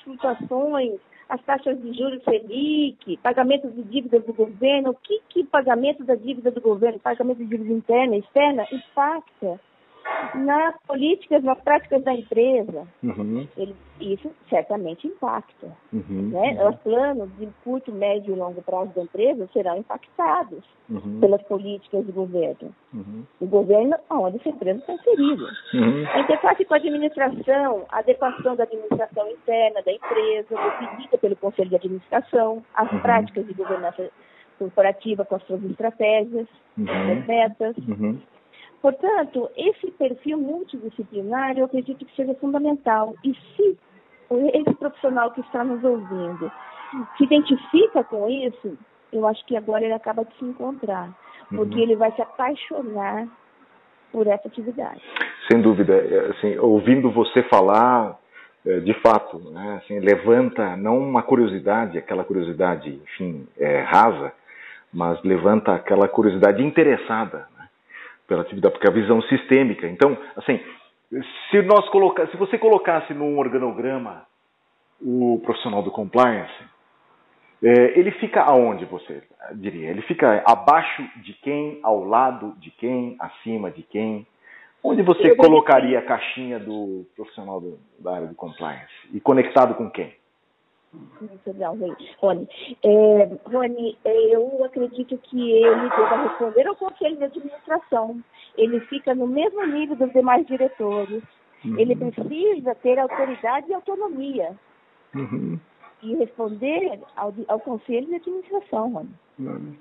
[0.02, 6.04] flutuações, as taxas de juros Selic, pagamento de dívidas do governo, o que, que pagamento
[6.04, 9.60] da dívida do governo, pagamento de dívida interna externa impacta
[10.34, 12.86] nas políticas, nas práticas da empresa.
[13.02, 13.46] Uhum.
[13.56, 15.68] Ele, isso certamente impacta.
[15.92, 16.30] Uhum.
[16.30, 16.56] Né?
[16.60, 16.68] Uhum.
[16.68, 21.20] Os planos de curto, médio e longo prazo da empresa serão impactados uhum.
[21.20, 22.74] pelas políticas do governo.
[22.92, 23.24] Uhum.
[23.40, 25.44] O governo, onde essa empresa está inserida.
[25.74, 26.06] Uhum.
[26.12, 31.70] A interface com a administração, a adequação da administração interna da empresa, definida pelo Conselho
[31.70, 34.10] de Administração, as práticas de governança
[34.58, 37.76] corporativa com as suas estratégias, as metas.
[38.80, 43.14] Portanto, esse perfil multidisciplinar eu acredito que seja fundamental.
[43.24, 43.78] E se
[44.54, 46.50] esse profissional que está nos ouvindo
[47.16, 48.78] se identifica com isso,
[49.12, 51.10] eu acho que agora ele acaba de se encontrar,
[51.48, 51.82] porque uhum.
[51.82, 53.26] ele vai se apaixonar
[54.12, 55.00] por essa atividade.
[55.50, 58.18] Sem dúvida, é, assim, ouvindo você falar,
[58.66, 64.32] é, de fato, né, assim, levanta não uma curiosidade, aquela curiosidade, enfim, é, rasa,
[64.92, 67.57] mas levanta aquela curiosidade interessada né,
[68.28, 69.88] pela atividade, porque a visão sistêmica.
[69.88, 70.60] Então, assim,
[71.50, 74.26] se nós colocar, se você colocasse num organograma
[75.00, 76.52] o profissional do compliance,
[77.62, 79.22] é, ele fica aonde você
[79.54, 79.88] diria?
[79.88, 84.26] Ele fica abaixo de quem, ao lado de quem, acima de quem?
[84.84, 88.92] Onde você colocaria a caixinha do profissional do, da área de compliance?
[89.12, 90.14] E conectado com quem?
[90.92, 91.76] Muito legal,
[92.18, 92.48] Rony.
[92.82, 98.22] É, Rony, eu acredito que ele deva responder ao conselho de administração.
[98.56, 101.22] Ele fica no mesmo nível dos demais diretores.
[101.64, 101.78] Uhum.
[101.78, 104.56] Ele precisa ter autoridade e autonomia.
[105.14, 105.58] Uhum.
[106.02, 109.10] E responder ao, ao conselho de administração, Rony.
[109.38, 109.74] Uhum.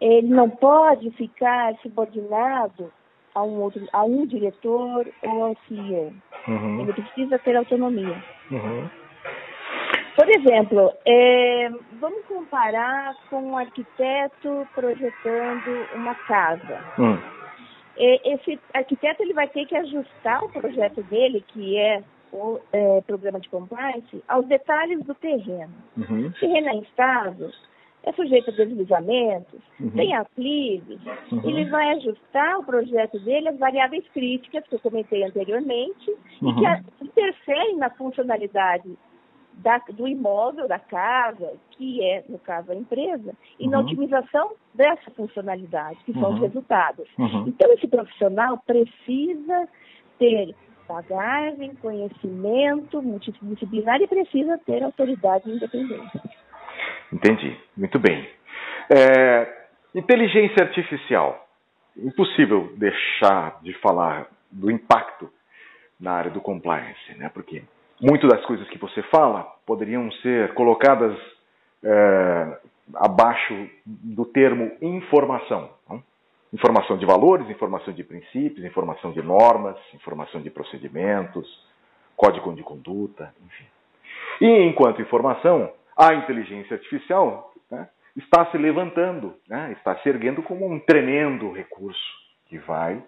[0.00, 2.92] Ele não pode ficar subordinado
[3.34, 6.12] a um outro, a um diretor ou ao CEO.
[6.48, 6.80] Uhum.
[6.80, 8.22] Ele precisa ter autonomia.
[8.50, 9.01] Uhum.
[10.14, 16.84] Por exemplo, é, vamos comparar com um arquiteto projetando uma casa.
[16.98, 17.18] Uhum.
[17.96, 23.00] É, esse arquiteto ele vai ter que ajustar o projeto dele, que é o é,
[23.02, 25.72] programa de compliance, aos detalhes do terreno.
[25.96, 26.26] Uhum.
[26.26, 27.50] O terreno é instável,
[28.04, 29.90] é sujeito a deslizamentos, uhum.
[29.90, 30.98] tem aclives,
[31.30, 31.48] uhum.
[31.48, 36.46] ele vai ajustar o projeto dele às variáveis críticas que eu comentei anteriormente e que
[36.48, 36.84] uhum.
[37.02, 38.96] interferem na funcionalidade
[39.54, 43.84] da, do imóvel, da casa, que é, no caso, a empresa, e na uhum.
[43.84, 46.46] otimização dessa funcionalidade, que são os uhum.
[46.46, 47.08] resultados.
[47.46, 49.68] Então, esse profissional precisa
[50.18, 50.54] ter
[50.88, 56.20] bagagem, conhecimento multidisciplinar e precisa ter autoridade independente.
[57.12, 57.56] Entendi.
[57.76, 58.28] Muito bem.
[58.90, 61.48] É, inteligência artificial.
[61.96, 65.30] Impossível deixar de falar do impacto
[66.00, 67.30] na área do compliance, né?
[67.32, 67.62] Porque
[68.02, 71.16] muitas das coisas que você fala poderiam ser colocadas
[71.84, 72.58] é,
[72.96, 75.70] abaixo do termo informação.
[75.88, 76.02] Não?
[76.52, 81.46] Informação de valores, informação de princípios, informação de normas, informação de procedimentos,
[82.16, 83.64] código de conduta, enfim.
[84.40, 90.70] E enquanto informação, a inteligência artificial né, está se levantando, né, está se erguendo como
[90.70, 92.00] um tremendo recurso
[92.48, 93.02] que vai,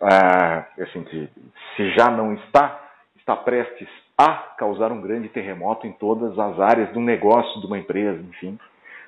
[0.00, 1.30] ah, assim, se,
[1.76, 2.85] se já não está,
[3.26, 7.76] está prestes a causar um grande terremoto em todas as áreas do negócio de uma
[7.76, 8.56] empresa, enfim,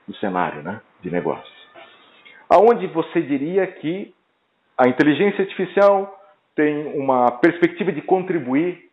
[0.09, 1.57] do cenário né, de negócios.
[2.51, 4.13] Aonde você diria que
[4.77, 6.21] a inteligência artificial
[6.57, 8.91] tem uma perspectiva de contribuir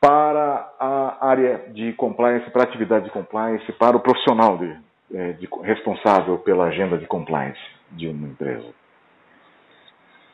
[0.00, 4.76] para a área de compliance, para a atividade de compliance, para o profissional de,
[5.14, 7.60] é, de, responsável pela agenda de compliance
[7.92, 8.66] de uma empresa?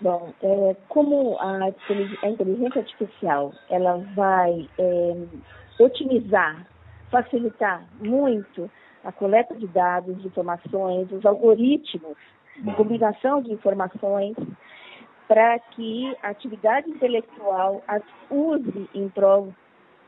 [0.01, 1.65] Bom, é, como a,
[2.23, 5.15] a, inteligência artificial ela vai é,
[5.79, 6.67] otimizar,
[7.11, 8.71] facilitar muito
[9.03, 12.17] a coleta de dados, de informações, os algoritmos,
[12.67, 14.37] a combinação de informações,
[15.27, 19.55] para que a atividade intelectual as use em prol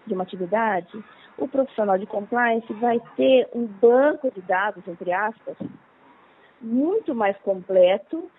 [0.06, 1.02] de uma atividade,
[1.38, 5.56] o profissional de compliance vai ter um banco de dados, entre aspas,
[6.60, 8.30] muito mais completo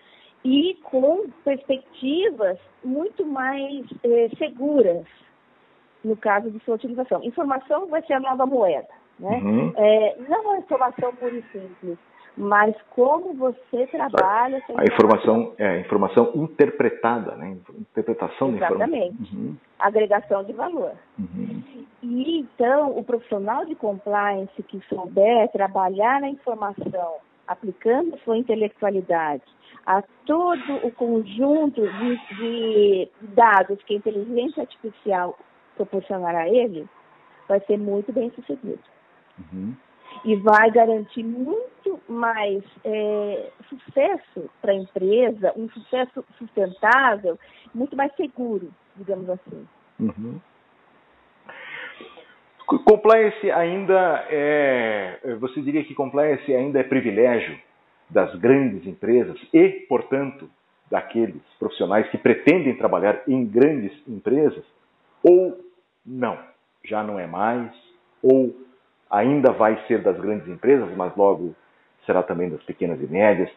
[0.44, 5.06] e com perspectivas muito mais eh, seguras
[6.02, 7.22] no caso de sua utilização.
[7.22, 8.88] Informação vai ser a nova moeda.
[9.18, 9.40] Né?
[9.42, 9.72] Uhum.
[9.76, 11.98] É, não a informação pura e simples,
[12.36, 19.38] mas como você trabalha a informação é a informação interpretada né interpretação exatamente da informação
[19.38, 19.56] uhum.
[19.78, 21.62] agregação de valor uhum.
[22.02, 27.16] e então o profissional de compliance que souber trabalhar na informação
[27.50, 29.42] aplicando sua intelectualidade
[29.86, 35.38] a todo o conjunto de, de dados que a inteligência artificial
[35.74, 36.88] proporcionará a ele
[37.48, 38.80] vai ser muito bem sucedido
[39.38, 39.74] uhum
[40.24, 47.38] e vai garantir muito mais é, sucesso para a empresa, um sucesso sustentável,
[47.74, 49.66] muito mais seguro, digamos assim.
[49.98, 50.40] Uhum.
[52.78, 57.58] Compliance ainda é, você diria que compliance ainda é privilégio
[58.08, 60.48] das grandes empresas e, portanto,
[60.90, 64.64] daqueles profissionais que pretendem trabalhar em grandes empresas?
[65.22, 65.58] Ou
[66.06, 66.38] não,
[66.84, 67.72] já não é mais?
[68.22, 68.54] Ou
[69.10, 71.54] ainda vai ser das grandes empresas, mas logo
[72.06, 73.50] será também das pequenas e médias.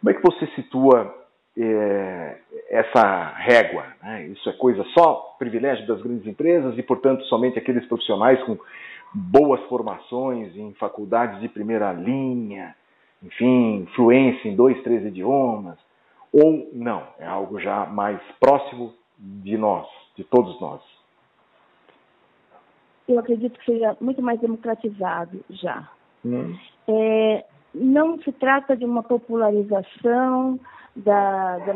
[0.00, 1.23] Como é que você situa
[1.56, 2.38] é,
[2.68, 3.86] essa régua?
[4.02, 4.26] Né?
[4.28, 8.58] Isso é coisa só privilégio das grandes empresas e, portanto, somente aqueles profissionais com
[9.14, 12.74] boas formações em faculdades de primeira linha,
[13.22, 15.78] enfim, fluência em dois, três idiomas?
[16.32, 17.04] Ou não?
[17.18, 19.86] É algo já mais próximo de nós,
[20.16, 20.82] de todos nós?
[23.08, 25.88] Eu acredito que seja muito mais democratizado já.
[26.24, 26.56] Hum.
[26.88, 27.44] É,
[27.74, 30.58] não se trata de uma popularização
[30.96, 31.74] da, da,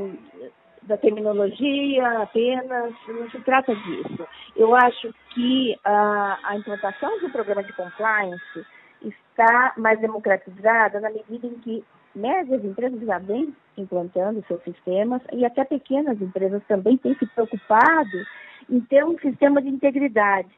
[0.82, 4.26] da, terminologia apenas, não se trata disso.
[4.56, 8.66] Eu acho que a, a implantação do programa de compliance
[9.02, 15.44] está mais democratizada na medida em que médias empresas já vêm implantando seus sistemas e
[15.44, 18.26] até pequenas empresas também têm se preocupado
[18.68, 20.48] em ter um sistema de integridade.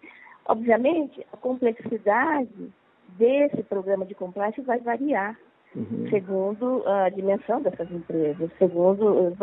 [0.46, 2.72] Obviamente, a complexidade
[3.08, 5.36] desse programa de compliance vai variar
[5.74, 6.06] uhum.
[6.10, 9.36] segundo a dimensão dessas empresas, segundo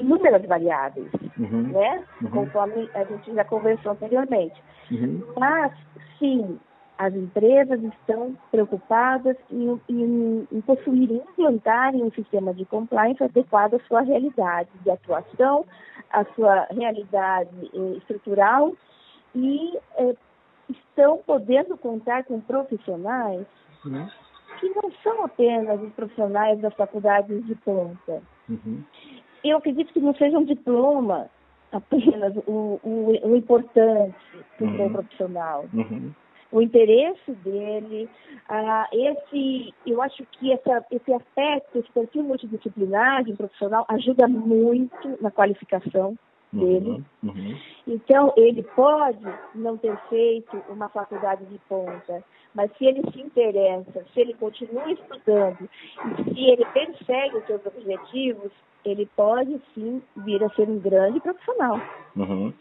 [0.00, 1.68] inúmeras variáveis, uhum.
[1.72, 2.04] né?
[2.22, 2.30] Uhum.
[2.30, 4.60] Conforme a gente já conversou anteriormente.
[4.90, 5.22] Uhum.
[5.36, 5.72] Mas,
[6.18, 6.58] sim,
[6.98, 13.80] as empresas estão preocupadas em, em, em possuírem, implantarem um sistema de compliance adequado à
[13.80, 15.64] sua realidade de atuação,
[16.10, 18.74] à sua realidade eh, estrutural
[19.34, 20.14] e eh,
[20.68, 23.46] estão podendo contar com profissionais
[23.84, 24.06] uhum.
[24.60, 28.22] Que não são apenas os profissionais das faculdades de ponta.
[28.48, 28.82] Uhum.
[29.42, 31.30] Eu acredito que não seja um diploma
[31.72, 34.14] apenas o, o, o importante
[34.58, 34.92] para o uhum.
[34.92, 35.64] profissional.
[35.72, 36.12] Uhum
[36.52, 38.08] o interesse dele,
[38.48, 44.26] ah, esse, eu acho que essa, esse aspecto, esse perfil multidisciplinar de um profissional ajuda
[44.26, 46.18] muito na qualificação
[46.52, 46.90] dele.
[46.90, 47.56] Uhum, uhum.
[47.86, 52.22] Então, ele pode não ter feito uma faculdade de ponta,
[52.54, 55.68] mas se ele se interessa, se ele continua estudando
[56.18, 58.50] e se ele persegue os seus objetivos,
[58.84, 61.80] ele pode sim vir a ser um grande profissional.
[62.16, 62.52] Uhum.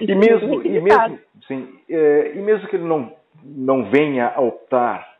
[0.00, 3.12] E mesmo, e mesmo, sim, é, e mesmo que ele não,
[3.42, 5.16] não venha a optar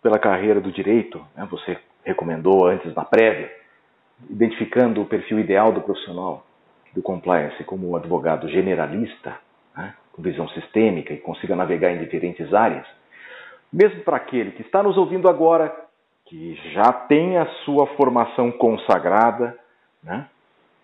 [0.00, 3.50] pela carreira do direito, né, você recomendou antes na prévia,
[4.28, 6.46] identificando o perfil ideal do profissional
[6.94, 9.36] do compliance como um advogado generalista,
[9.76, 12.86] né, com visão sistêmica e consiga navegar em diferentes áreas,
[13.72, 15.74] mesmo para aquele que está nos ouvindo agora,
[16.26, 19.56] que já tem a sua formação consagrada,
[20.02, 20.26] né,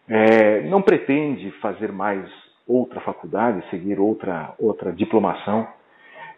[0.09, 2.29] é, não pretende fazer mais
[2.67, 5.69] outra faculdade, seguir outra, outra diplomação.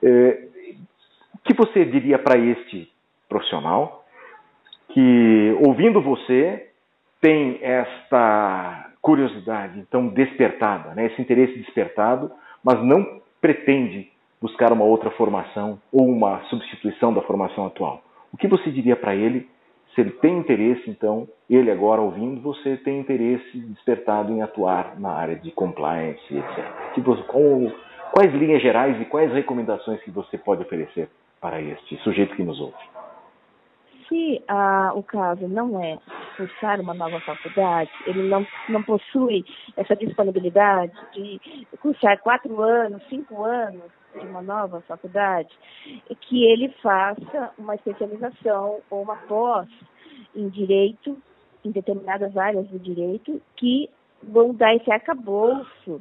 [0.02, 0.48] É,
[1.34, 2.90] o que você diria para este
[3.28, 4.04] profissional
[4.88, 6.70] que, ouvindo você,
[7.20, 12.30] tem esta curiosidade então despertada, né, esse interesse despertado,
[12.62, 18.02] mas não pretende buscar uma outra formação ou uma substituição da formação atual?
[18.30, 19.48] O que você diria para ele
[19.94, 25.10] se ele tem interesse, então, ele agora ouvindo, você tem interesse despertado em atuar na
[25.10, 26.92] área de compliance, etc.
[26.94, 27.22] Que você,
[28.12, 31.08] quais linhas gerais e quais recomendações que você pode oferecer
[31.40, 32.76] para este sujeito que nos ouve?
[34.06, 35.96] Se ah, o caso não é
[36.38, 39.44] cursar uma nova faculdade, ele não, não possui
[39.76, 41.40] essa disponibilidade de
[41.80, 45.50] cursar quatro anos, cinco anos, de uma nova faculdade,
[46.20, 49.68] que ele faça uma especialização ou uma pós
[50.34, 51.20] em direito,
[51.64, 53.90] em determinadas áreas do direito, que
[54.22, 56.00] vão dar esse arcabouço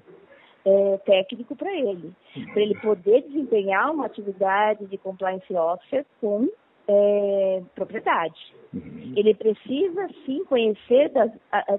[0.64, 2.14] é, técnico para ele,
[2.54, 6.48] para ele poder desempenhar uma atividade de compliance officer com
[6.88, 8.54] é, propriedade.
[8.74, 9.14] Uhum.
[9.16, 11.32] Ele precisa sim conhecer, das,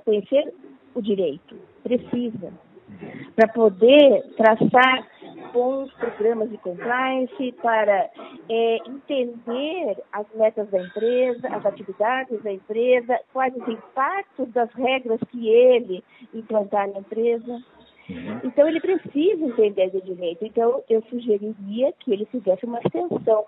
[0.04, 0.52] conhecer
[0.94, 2.52] o direito, precisa,
[3.36, 5.06] para poder traçar
[5.52, 8.10] bons programas de compliance, para
[8.48, 15.20] é, entender as metas da empresa, as atividades da empresa, quais os impactos das regras
[15.30, 16.04] que ele
[16.34, 17.62] implantar na empresa.
[18.10, 18.40] Uhum.
[18.44, 20.44] Então, ele precisa entender de direito.
[20.44, 23.46] Então, eu sugeriria que ele fizesse uma extensão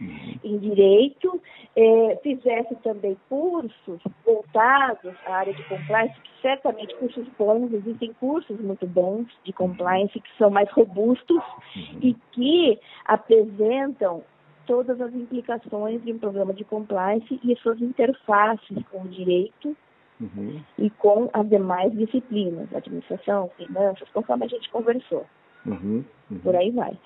[0.00, 1.40] em direito,
[1.76, 8.58] é, fizesse também cursos voltados à área de compliance, que certamente cursos bons, existem cursos
[8.60, 11.42] muito bons de compliance que são mais robustos
[11.76, 11.98] uhum.
[12.02, 14.22] e que apresentam
[14.66, 19.74] todas as implicações de um programa de compliance e suas interfaces com o direito
[20.20, 20.60] uhum.
[20.78, 25.26] e com as demais disciplinas, administração, finanças, conforme a gente conversou.
[25.72, 26.38] Uhum, uhum.
[26.38, 26.96] Por aí vai.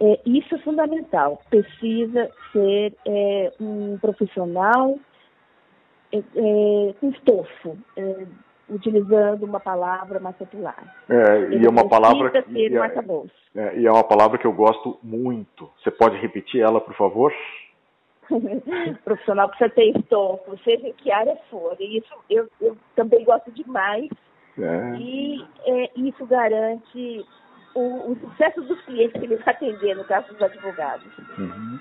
[0.00, 1.40] É, isso é fundamental.
[1.48, 4.98] Precisa ser é, um profissional
[6.12, 8.26] é, é com estofo, é,
[8.68, 10.94] utilizando uma palavra mais popular.
[11.08, 14.52] É, e é uma palavra que, ter um é, e é uma palavra que eu
[14.52, 15.70] gosto muito.
[15.82, 17.32] Você pode repetir ela, por favor?
[19.04, 21.76] profissional precisa ter estofo, seja em que área for.
[21.78, 24.08] E isso eu, eu também gosto demais.
[24.58, 24.96] É.
[24.96, 27.24] E é, isso garante
[27.74, 31.06] o, o, sucesso dos clientes que eles atender, no caso dos advogados.
[31.38, 31.78] Uhum.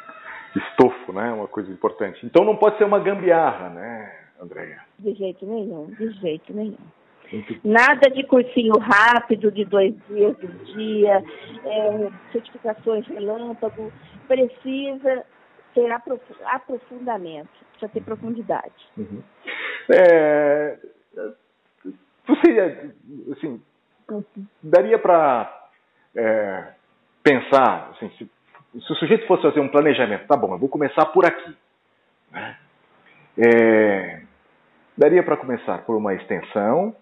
[0.55, 1.31] Estofo, né?
[1.31, 2.25] Uma coisa importante.
[2.25, 4.81] Então não pode ser uma gambiarra, né, Andréia?
[4.99, 6.77] De jeito nenhum, de jeito nenhum.
[7.63, 11.23] Nada de cursinho rápido de dois dias, um dia,
[11.63, 13.91] é, certificações relâmpago.
[14.27, 15.25] Precisa
[15.73, 18.73] ter aprofundamento, precisa ter profundidade.
[18.97, 19.23] Uhum.
[19.93, 20.77] É,
[22.27, 22.93] você,
[23.31, 23.61] assim,
[24.61, 25.60] daria para
[26.15, 26.67] é,
[27.23, 28.29] pensar, assim, se,
[28.79, 31.55] se, o sujeito fosse fazer um planejamento, tá bom, eu vou começar por aqui.
[32.31, 32.57] Né?
[33.37, 34.21] É,
[34.97, 36.95] daria para começar por uma extensão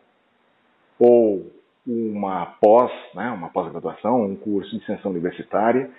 [0.99, 1.51] ou
[1.87, 5.89] uma pós, né, uma pós-graduação, um curso de extensão universitária.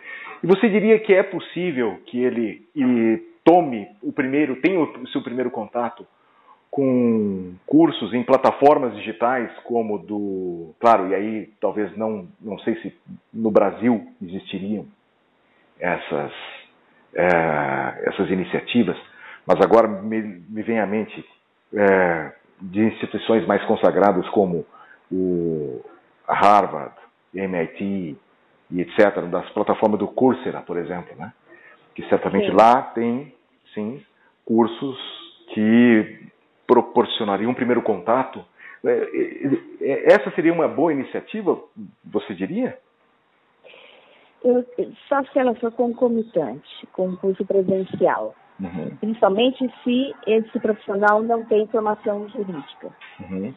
[0.43, 5.23] E você diria que é possível que ele, ele tome o primeiro, tenha o seu
[5.23, 6.07] primeiro contato
[6.71, 12.97] com cursos em plataformas digitais como do, claro, e aí talvez não, não sei se
[13.33, 14.87] no Brasil existiriam
[15.81, 16.33] essas
[17.15, 18.97] é, essas iniciativas,
[19.45, 21.25] mas agora me, me vem à mente
[21.75, 24.65] é, de instituições mais consagradas como
[25.11, 25.81] o
[26.29, 26.95] Harvard,
[27.35, 28.17] MIT
[28.71, 31.33] e etc, das plataformas do Coursera, por exemplo, né?
[31.95, 32.57] Que certamente sim.
[32.57, 33.35] lá tem,
[33.75, 34.01] sim,
[34.45, 34.97] cursos
[35.53, 36.31] que
[36.71, 38.45] proporcionariam um primeiro contato.
[38.85, 41.59] É, é, é, essa seria uma boa iniciativa,
[42.05, 42.79] você diria?
[44.45, 44.65] Eu,
[45.09, 48.37] só se ela for concomitante com o curso presencial.
[48.61, 48.97] Uhum.
[49.01, 52.95] Principalmente se esse profissional não tem formação jurídica.
[53.19, 53.53] Uhum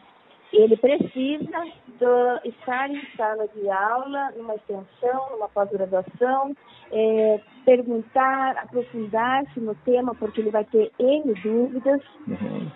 [0.54, 1.64] ele precisa
[1.98, 6.54] do, estar em sala de aula, numa extensão, numa pós-graduação,
[6.92, 12.00] é, perguntar, aprofundar-se no tema, porque ele vai ter N dúvidas.
[12.26, 12.70] Uhum.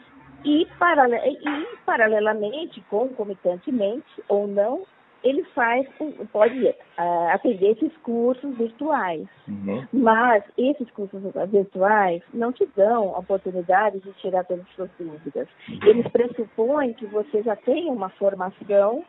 [0.45, 4.85] E, paralel, e, paralelamente, concomitantemente ou não,
[5.25, 5.87] ele faz,
[6.33, 9.27] pode uh, atender esses cursos virtuais.
[9.49, 9.87] Uhum.
[9.93, 11.21] Mas esses cursos
[11.51, 15.49] virtuais não te dão a oportunidade de tirar todas as suas dúvidas.
[15.69, 15.79] Uhum.
[15.87, 19.05] Eles pressupõem que você já tenha uma formação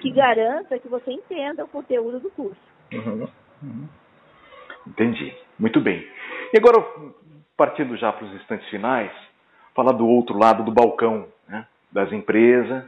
[0.00, 0.14] que uhum.
[0.14, 2.60] garanta que você entenda o conteúdo do curso.
[2.92, 3.28] Uhum.
[3.62, 3.88] uhum.
[4.86, 5.34] Entendi.
[5.58, 6.06] Muito bem.
[6.52, 6.84] E agora,
[7.56, 9.10] partindo já para os instantes finais,
[9.74, 11.66] falar do outro lado do balcão, né?
[11.90, 12.84] das empresas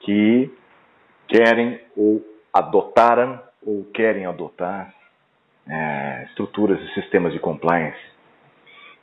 [0.00, 0.50] que
[1.28, 4.92] querem ou adotaram ou querem adotar
[5.68, 8.00] é, estruturas e sistemas de compliance.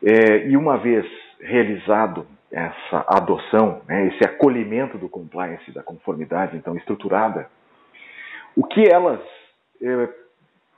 [0.03, 1.05] É, e uma vez
[1.39, 7.47] realizado essa adoção, né, esse acolhimento do compliance, da conformidade então estruturada,
[8.55, 9.21] o que elas
[9.81, 10.09] é,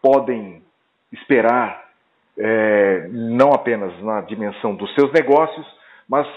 [0.01, 0.61] podem
[1.11, 1.89] esperar,
[2.37, 5.65] é, não apenas na dimensão dos seus negócios,
[6.11, 6.27] mas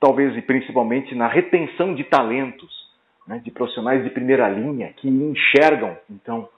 [0.00, 2.68] talvez e principalmente na retenção de talentos
[3.28, 6.48] né, de profissionais de primeira linha que enxergam, então,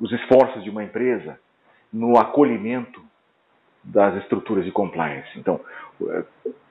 [0.00, 1.36] os esforços de uma empresa
[1.92, 3.02] no acolhimento
[3.82, 5.28] das estruturas de compliance.
[5.36, 5.60] Então,
[6.08, 6.24] eh,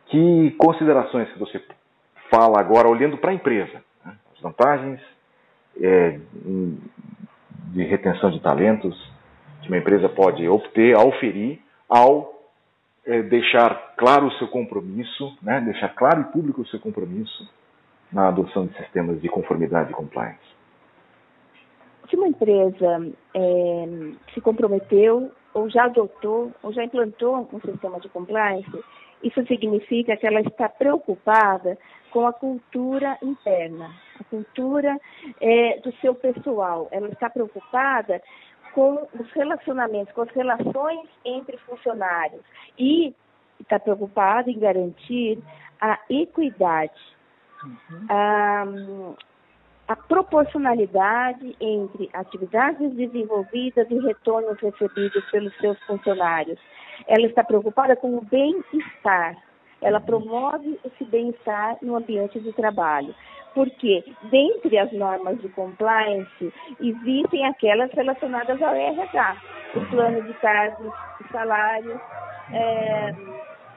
[0.05, 1.61] que considerações que você
[2.33, 3.83] fala agora olhando para a empresa?
[4.05, 4.15] Né?
[4.33, 5.01] As vantagens
[5.81, 6.19] é,
[7.73, 9.11] de retenção de talentos
[9.61, 12.32] que uma empresa pode obter, auferir, ao
[13.05, 15.61] é, deixar claro o seu compromisso, né?
[15.61, 17.49] deixar claro e público o seu compromisso
[18.11, 20.53] na adoção de sistemas de conformidade e compliance?
[22.09, 23.85] Se uma empresa é,
[24.33, 28.83] se comprometeu, ou já adotou, ou já implantou um sistema de compliance,
[29.23, 31.77] isso significa que ela está preocupada
[32.11, 33.89] com a cultura interna,
[34.19, 34.99] a cultura
[35.39, 36.87] é, do seu pessoal.
[36.91, 38.21] Ela está preocupada
[38.73, 42.41] com os relacionamentos, com as relações entre funcionários
[42.77, 43.13] e
[43.59, 45.39] está preocupada em garantir
[45.79, 47.13] a equidade
[47.63, 48.05] Uhum.
[48.09, 48.65] A,
[49.87, 56.59] a proporcionalidade entre atividades desenvolvidas e retornos recebidos pelos seus funcionários.
[57.07, 59.37] Ela está preocupada com o bem-estar.
[59.83, 60.05] Ela uhum.
[60.05, 63.13] promove esse bem-estar no ambiente de trabalho.
[63.53, 69.37] Porque, dentre as normas de compliance, existem aquelas relacionadas ao RH,
[69.75, 70.91] o plano de cargos,
[71.31, 71.99] salários,
[72.51, 73.13] é,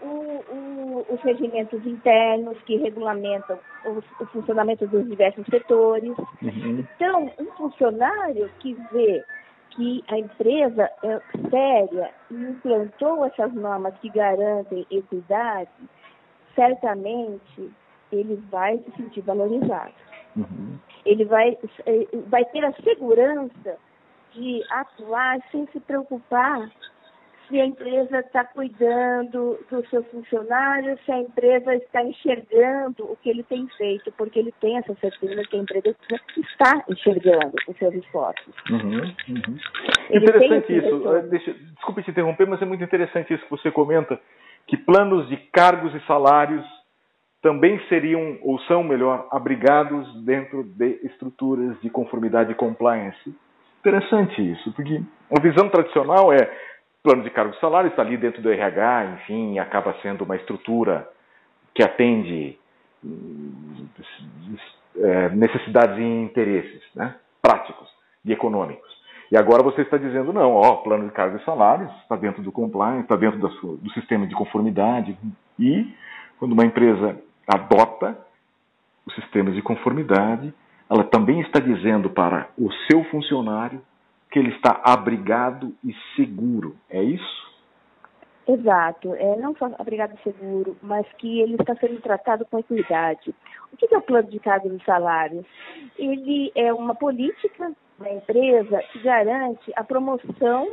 [0.00, 6.16] o, o, os regimentos internos que regulamentam o, o funcionamento dos diversos setores.
[6.42, 6.84] Uhum.
[6.96, 9.24] Então, um funcionário que vê
[9.70, 15.70] que a empresa é séria e implantou essas normas que garantem equidade,
[16.56, 17.70] certamente
[18.10, 19.92] ele vai se sentir valorizado.
[20.36, 20.78] Uhum.
[21.04, 23.78] Ele vai, eh, vai ter a segurança
[24.32, 26.68] de atuar sem se preocupar
[27.48, 33.30] se a empresa está cuidando dos seus funcionários, se a empresa está enxergando o que
[33.30, 35.94] ele tem feito, porque ele tem essa certeza que a empresa
[36.36, 38.54] está enxergando os seus esforços.
[38.70, 39.58] Uhum, uhum.
[40.10, 41.14] Interessante isso.
[41.14, 44.20] Eh, deixa, desculpe te interromper, mas é muito interessante isso que você comenta,
[44.66, 46.64] que planos de cargos e salários
[47.40, 53.34] também seriam, ou são melhor, abrigados dentro de estruturas de conformidade e compliance.
[53.80, 55.00] Interessante isso, porque
[55.30, 56.50] a visão tradicional é
[57.04, 61.08] plano de cargo e salário está ali dentro do RH, enfim, acaba sendo uma estrutura
[61.72, 62.58] que atende
[64.98, 67.88] é, necessidades e interesses né, práticos
[68.24, 68.95] e econômicos.
[69.30, 72.52] E agora você está dizendo, não, ó, plano de cargos e salários está dentro do
[72.52, 75.16] compliance, está dentro do, do sistema de conformidade.
[75.58, 75.92] E
[76.38, 78.16] quando uma empresa adota
[79.04, 80.52] os sistemas de conformidade,
[80.88, 83.80] ela também está dizendo para o seu funcionário
[84.30, 86.76] que ele está abrigado e seguro.
[86.90, 87.46] É isso?
[88.46, 89.14] Exato.
[89.14, 93.34] É, não só abrigado e seguro, mas que ele está sendo tratado com equidade.
[93.72, 95.44] O que é o plano de cargos e salários?
[95.98, 100.70] Ele é uma política da empresa que garante a promoção,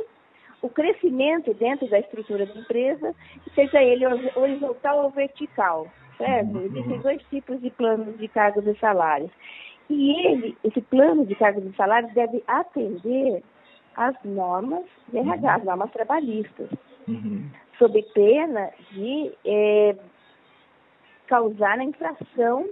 [0.62, 3.14] o crescimento dentro da estrutura da empresa,
[3.54, 4.06] seja ele
[4.36, 5.86] horizontal ou vertical.
[6.16, 6.56] Certo?
[6.56, 6.66] Uhum.
[6.66, 9.30] Existem dois tipos de planos de cargos e salários.
[9.90, 13.42] E ele, esse plano de cargos e salários deve atender
[13.96, 15.48] às normas de RH, uhum.
[15.48, 16.70] as normas trabalhistas,
[17.08, 17.50] uhum.
[17.78, 19.96] sob pena de é,
[21.26, 22.68] causar a infração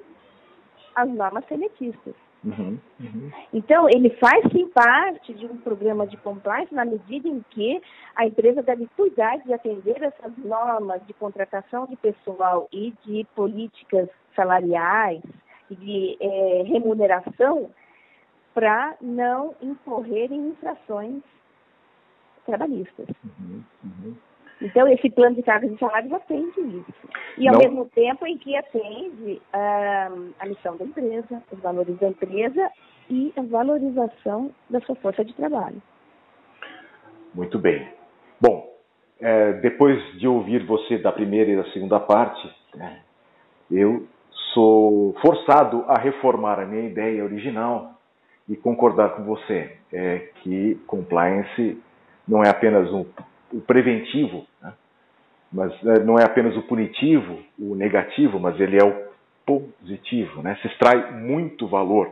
[0.95, 2.15] às normas senetistas.
[2.45, 3.31] Uhum, uhum.
[3.53, 7.81] Então, ele faz sim parte de um programa de compliance na medida em que
[8.17, 14.09] a empresa deve cuidar de atender essas normas de contratação de pessoal e de políticas
[14.35, 15.23] salariais
[15.71, 17.71] e de é, remuneração
[18.53, 21.23] para não incorrer em infrações
[22.45, 23.07] trabalhistas.
[23.25, 24.15] Uhum, uhum.
[24.63, 27.09] Então, esse plano de cargos e salários atende isso.
[27.37, 27.61] E, ao Não.
[27.61, 32.71] mesmo tempo, em que atende uh, a missão da empresa, os valores da empresa
[33.11, 35.83] e a valorização da sua força de trabalho.
[37.35, 37.89] Muito bem.
[38.41, 38.73] Bom,
[39.21, 43.01] é, depois de ouvir você da primeira e da segunda parte, né,
[43.71, 44.07] eu
[44.55, 47.99] sou forçado a reformar a minha ideia original
[48.49, 51.81] e concordar com você é, que compliance
[52.29, 53.05] não é apenas um
[53.53, 54.73] o preventivo, né?
[55.53, 59.13] mas é, não é apenas o punitivo, o negativo, mas ele é o
[59.45, 60.43] positivo.
[60.43, 60.57] Né?
[60.63, 62.11] Se extrai muito valor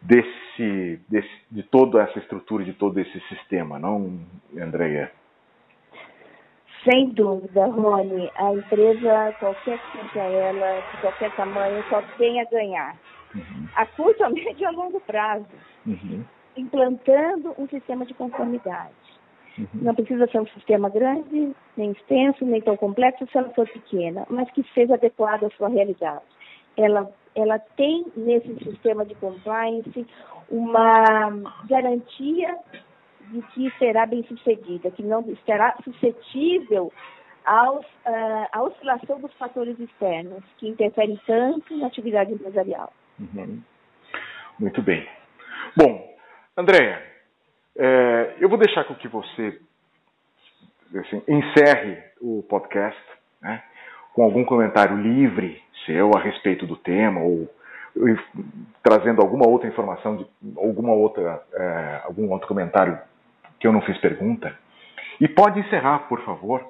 [0.00, 4.18] desse, desse, de toda essa estrutura, de todo esse sistema, não,
[4.58, 5.12] Andréia?
[6.88, 8.30] Sem dúvida, Rony.
[8.36, 12.96] A empresa, qualquer que seja ela, de qualquer tamanho, só tem a ganhar.
[13.34, 13.68] Uhum.
[13.74, 15.46] A curto, a médio e a longo prazo.
[15.84, 16.24] Uhum.
[16.56, 19.05] Implantando um sistema de conformidade
[19.58, 19.68] Uhum.
[19.74, 24.26] Não precisa ser um sistema grande, nem extenso, nem tão complexo se ela for pequena,
[24.28, 26.24] mas que seja adequado à sua realidade.
[26.76, 30.06] Ela, ela tem nesse sistema de compliance
[30.50, 31.30] uma
[31.68, 32.56] garantia
[33.30, 36.92] de que será bem sucedida, que não estará suscetível
[37.44, 42.92] aos, uh, à oscilação dos fatores externos, que interferem tanto na atividade empresarial.
[43.18, 43.60] Uhum.
[44.58, 45.06] Muito bem.
[45.76, 46.14] Bom,
[46.56, 47.02] Andréia,
[47.78, 49.58] é, eu vou deixar com que você
[50.94, 53.00] assim, encerre o podcast
[53.42, 53.62] né,
[54.14, 57.48] com algum comentário livre seu a respeito do tema ou,
[58.82, 62.98] trazendo alguma outra informação, de, alguma outra, é, algum outro comentário
[63.58, 64.54] que eu não fiz pergunta.
[65.20, 66.62] E pode encerrar, por favor.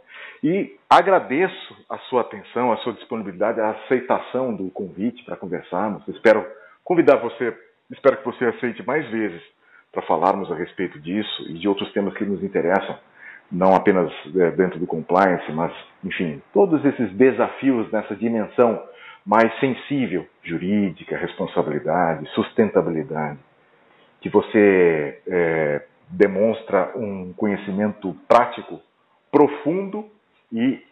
[0.43, 6.07] E agradeço a sua atenção, a sua disponibilidade, a aceitação do convite para conversarmos.
[6.09, 6.47] Espero
[6.85, 7.57] convidar você,
[7.91, 9.43] espero que você aceite mais vezes
[9.97, 12.99] para falarmos a respeito disso e de outros temas que nos interessam,
[13.51, 15.73] não apenas é, dentro do compliance, mas,
[16.05, 18.83] enfim, todos esses desafios nessa dimensão
[19.25, 23.39] mais sensível, jurídica, responsabilidade, sustentabilidade,
[24.21, 28.79] que você é, demonstra um conhecimento prático
[29.33, 30.05] profundo
[30.53, 30.83] e,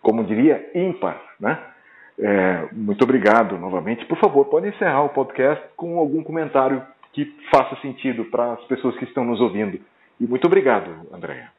[0.00, 1.58] como diria, ímpar, né?
[2.18, 4.06] É, muito obrigado novamente.
[4.06, 6.82] Por favor, pode encerrar o podcast com algum comentário
[7.12, 9.80] que faça sentido para as pessoas que estão nos ouvindo.
[10.18, 11.50] E muito obrigado, Andréa.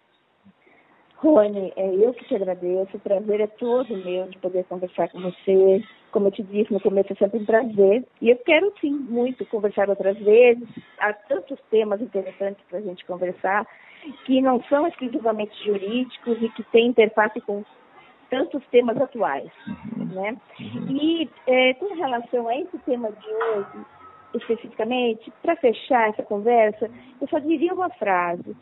[1.22, 2.98] Rony, é eu que te agradeço.
[2.98, 5.84] O prazer é todo meu de poder conversar com você.
[6.12, 8.04] Como eu te disse no começo, é sempre um prazer.
[8.20, 10.68] E eu quero, sim, muito conversar outras vezes.
[10.98, 13.68] Há tantos temas interessantes para a gente conversar,
[14.26, 17.64] que não são exclusivamente jurídicos e que têm interface com
[18.32, 19.52] tantos temas atuais.
[19.68, 20.06] Uhum.
[20.06, 20.38] Né?
[20.60, 20.88] Uhum.
[20.90, 23.86] E é, com relação a esse tema de hoje,
[24.34, 28.56] especificamente, para fechar essa conversa, eu só diria uma frase.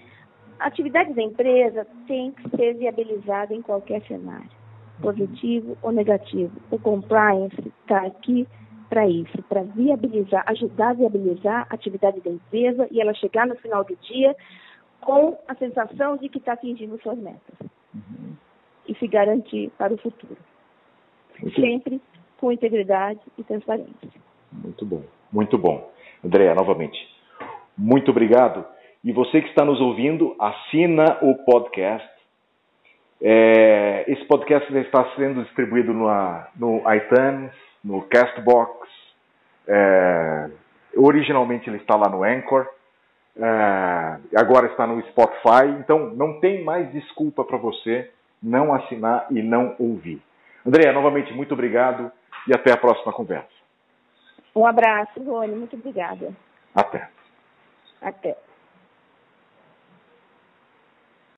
[0.60, 4.50] A atividade da empresa tem que ser viabilizada em qualquer cenário,
[5.02, 6.52] positivo ou negativo.
[6.70, 8.48] O compliance está aqui
[8.90, 13.56] para isso, para viabilizar, ajudar a viabilizar a atividade da empresa e ela chegar no
[13.56, 14.36] final do dia
[15.00, 18.36] com a sensação de que está atingindo suas metas uhum.
[18.88, 20.38] e se garantir para o futuro.
[21.40, 22.02] Muito sempre
[22.38, 24.10] com integridade e transparência.
[24.52, 25.92] Muito bom, muito bom.
[26.24, 26.98] Andréa, novamente,
[27.78, 28.66] muito obrigado.
[29.04, 32.10] E você que está nos ouvindo, assina o podcast.
[33.22, 36.08] É, esse podcast está sendo distribuído no,
[36.58, 37.52] no iTunes,
[37.84, 38.88] no Castbox.
[39.68, 40.50] É,
[40.98, 42.68] originalmente ele está lá no Anchor.
[43.38, 45.68] É, agora está no Spotify.
[45.80, 48.10] Então não tem mais desculpa para você
[48.44, 50.22] não assinar e não ouvir.
[50.66, 52.12] Andréa, novamente, muito obrigado
[52.48, 53.59] e até a próxima conversa.
[54.60, 55.56] Um abraço, Rony.
[55.56, 56.36] Muito obrigada.
[56.76, 57.10] Até.
[58.02, 58.38] Até.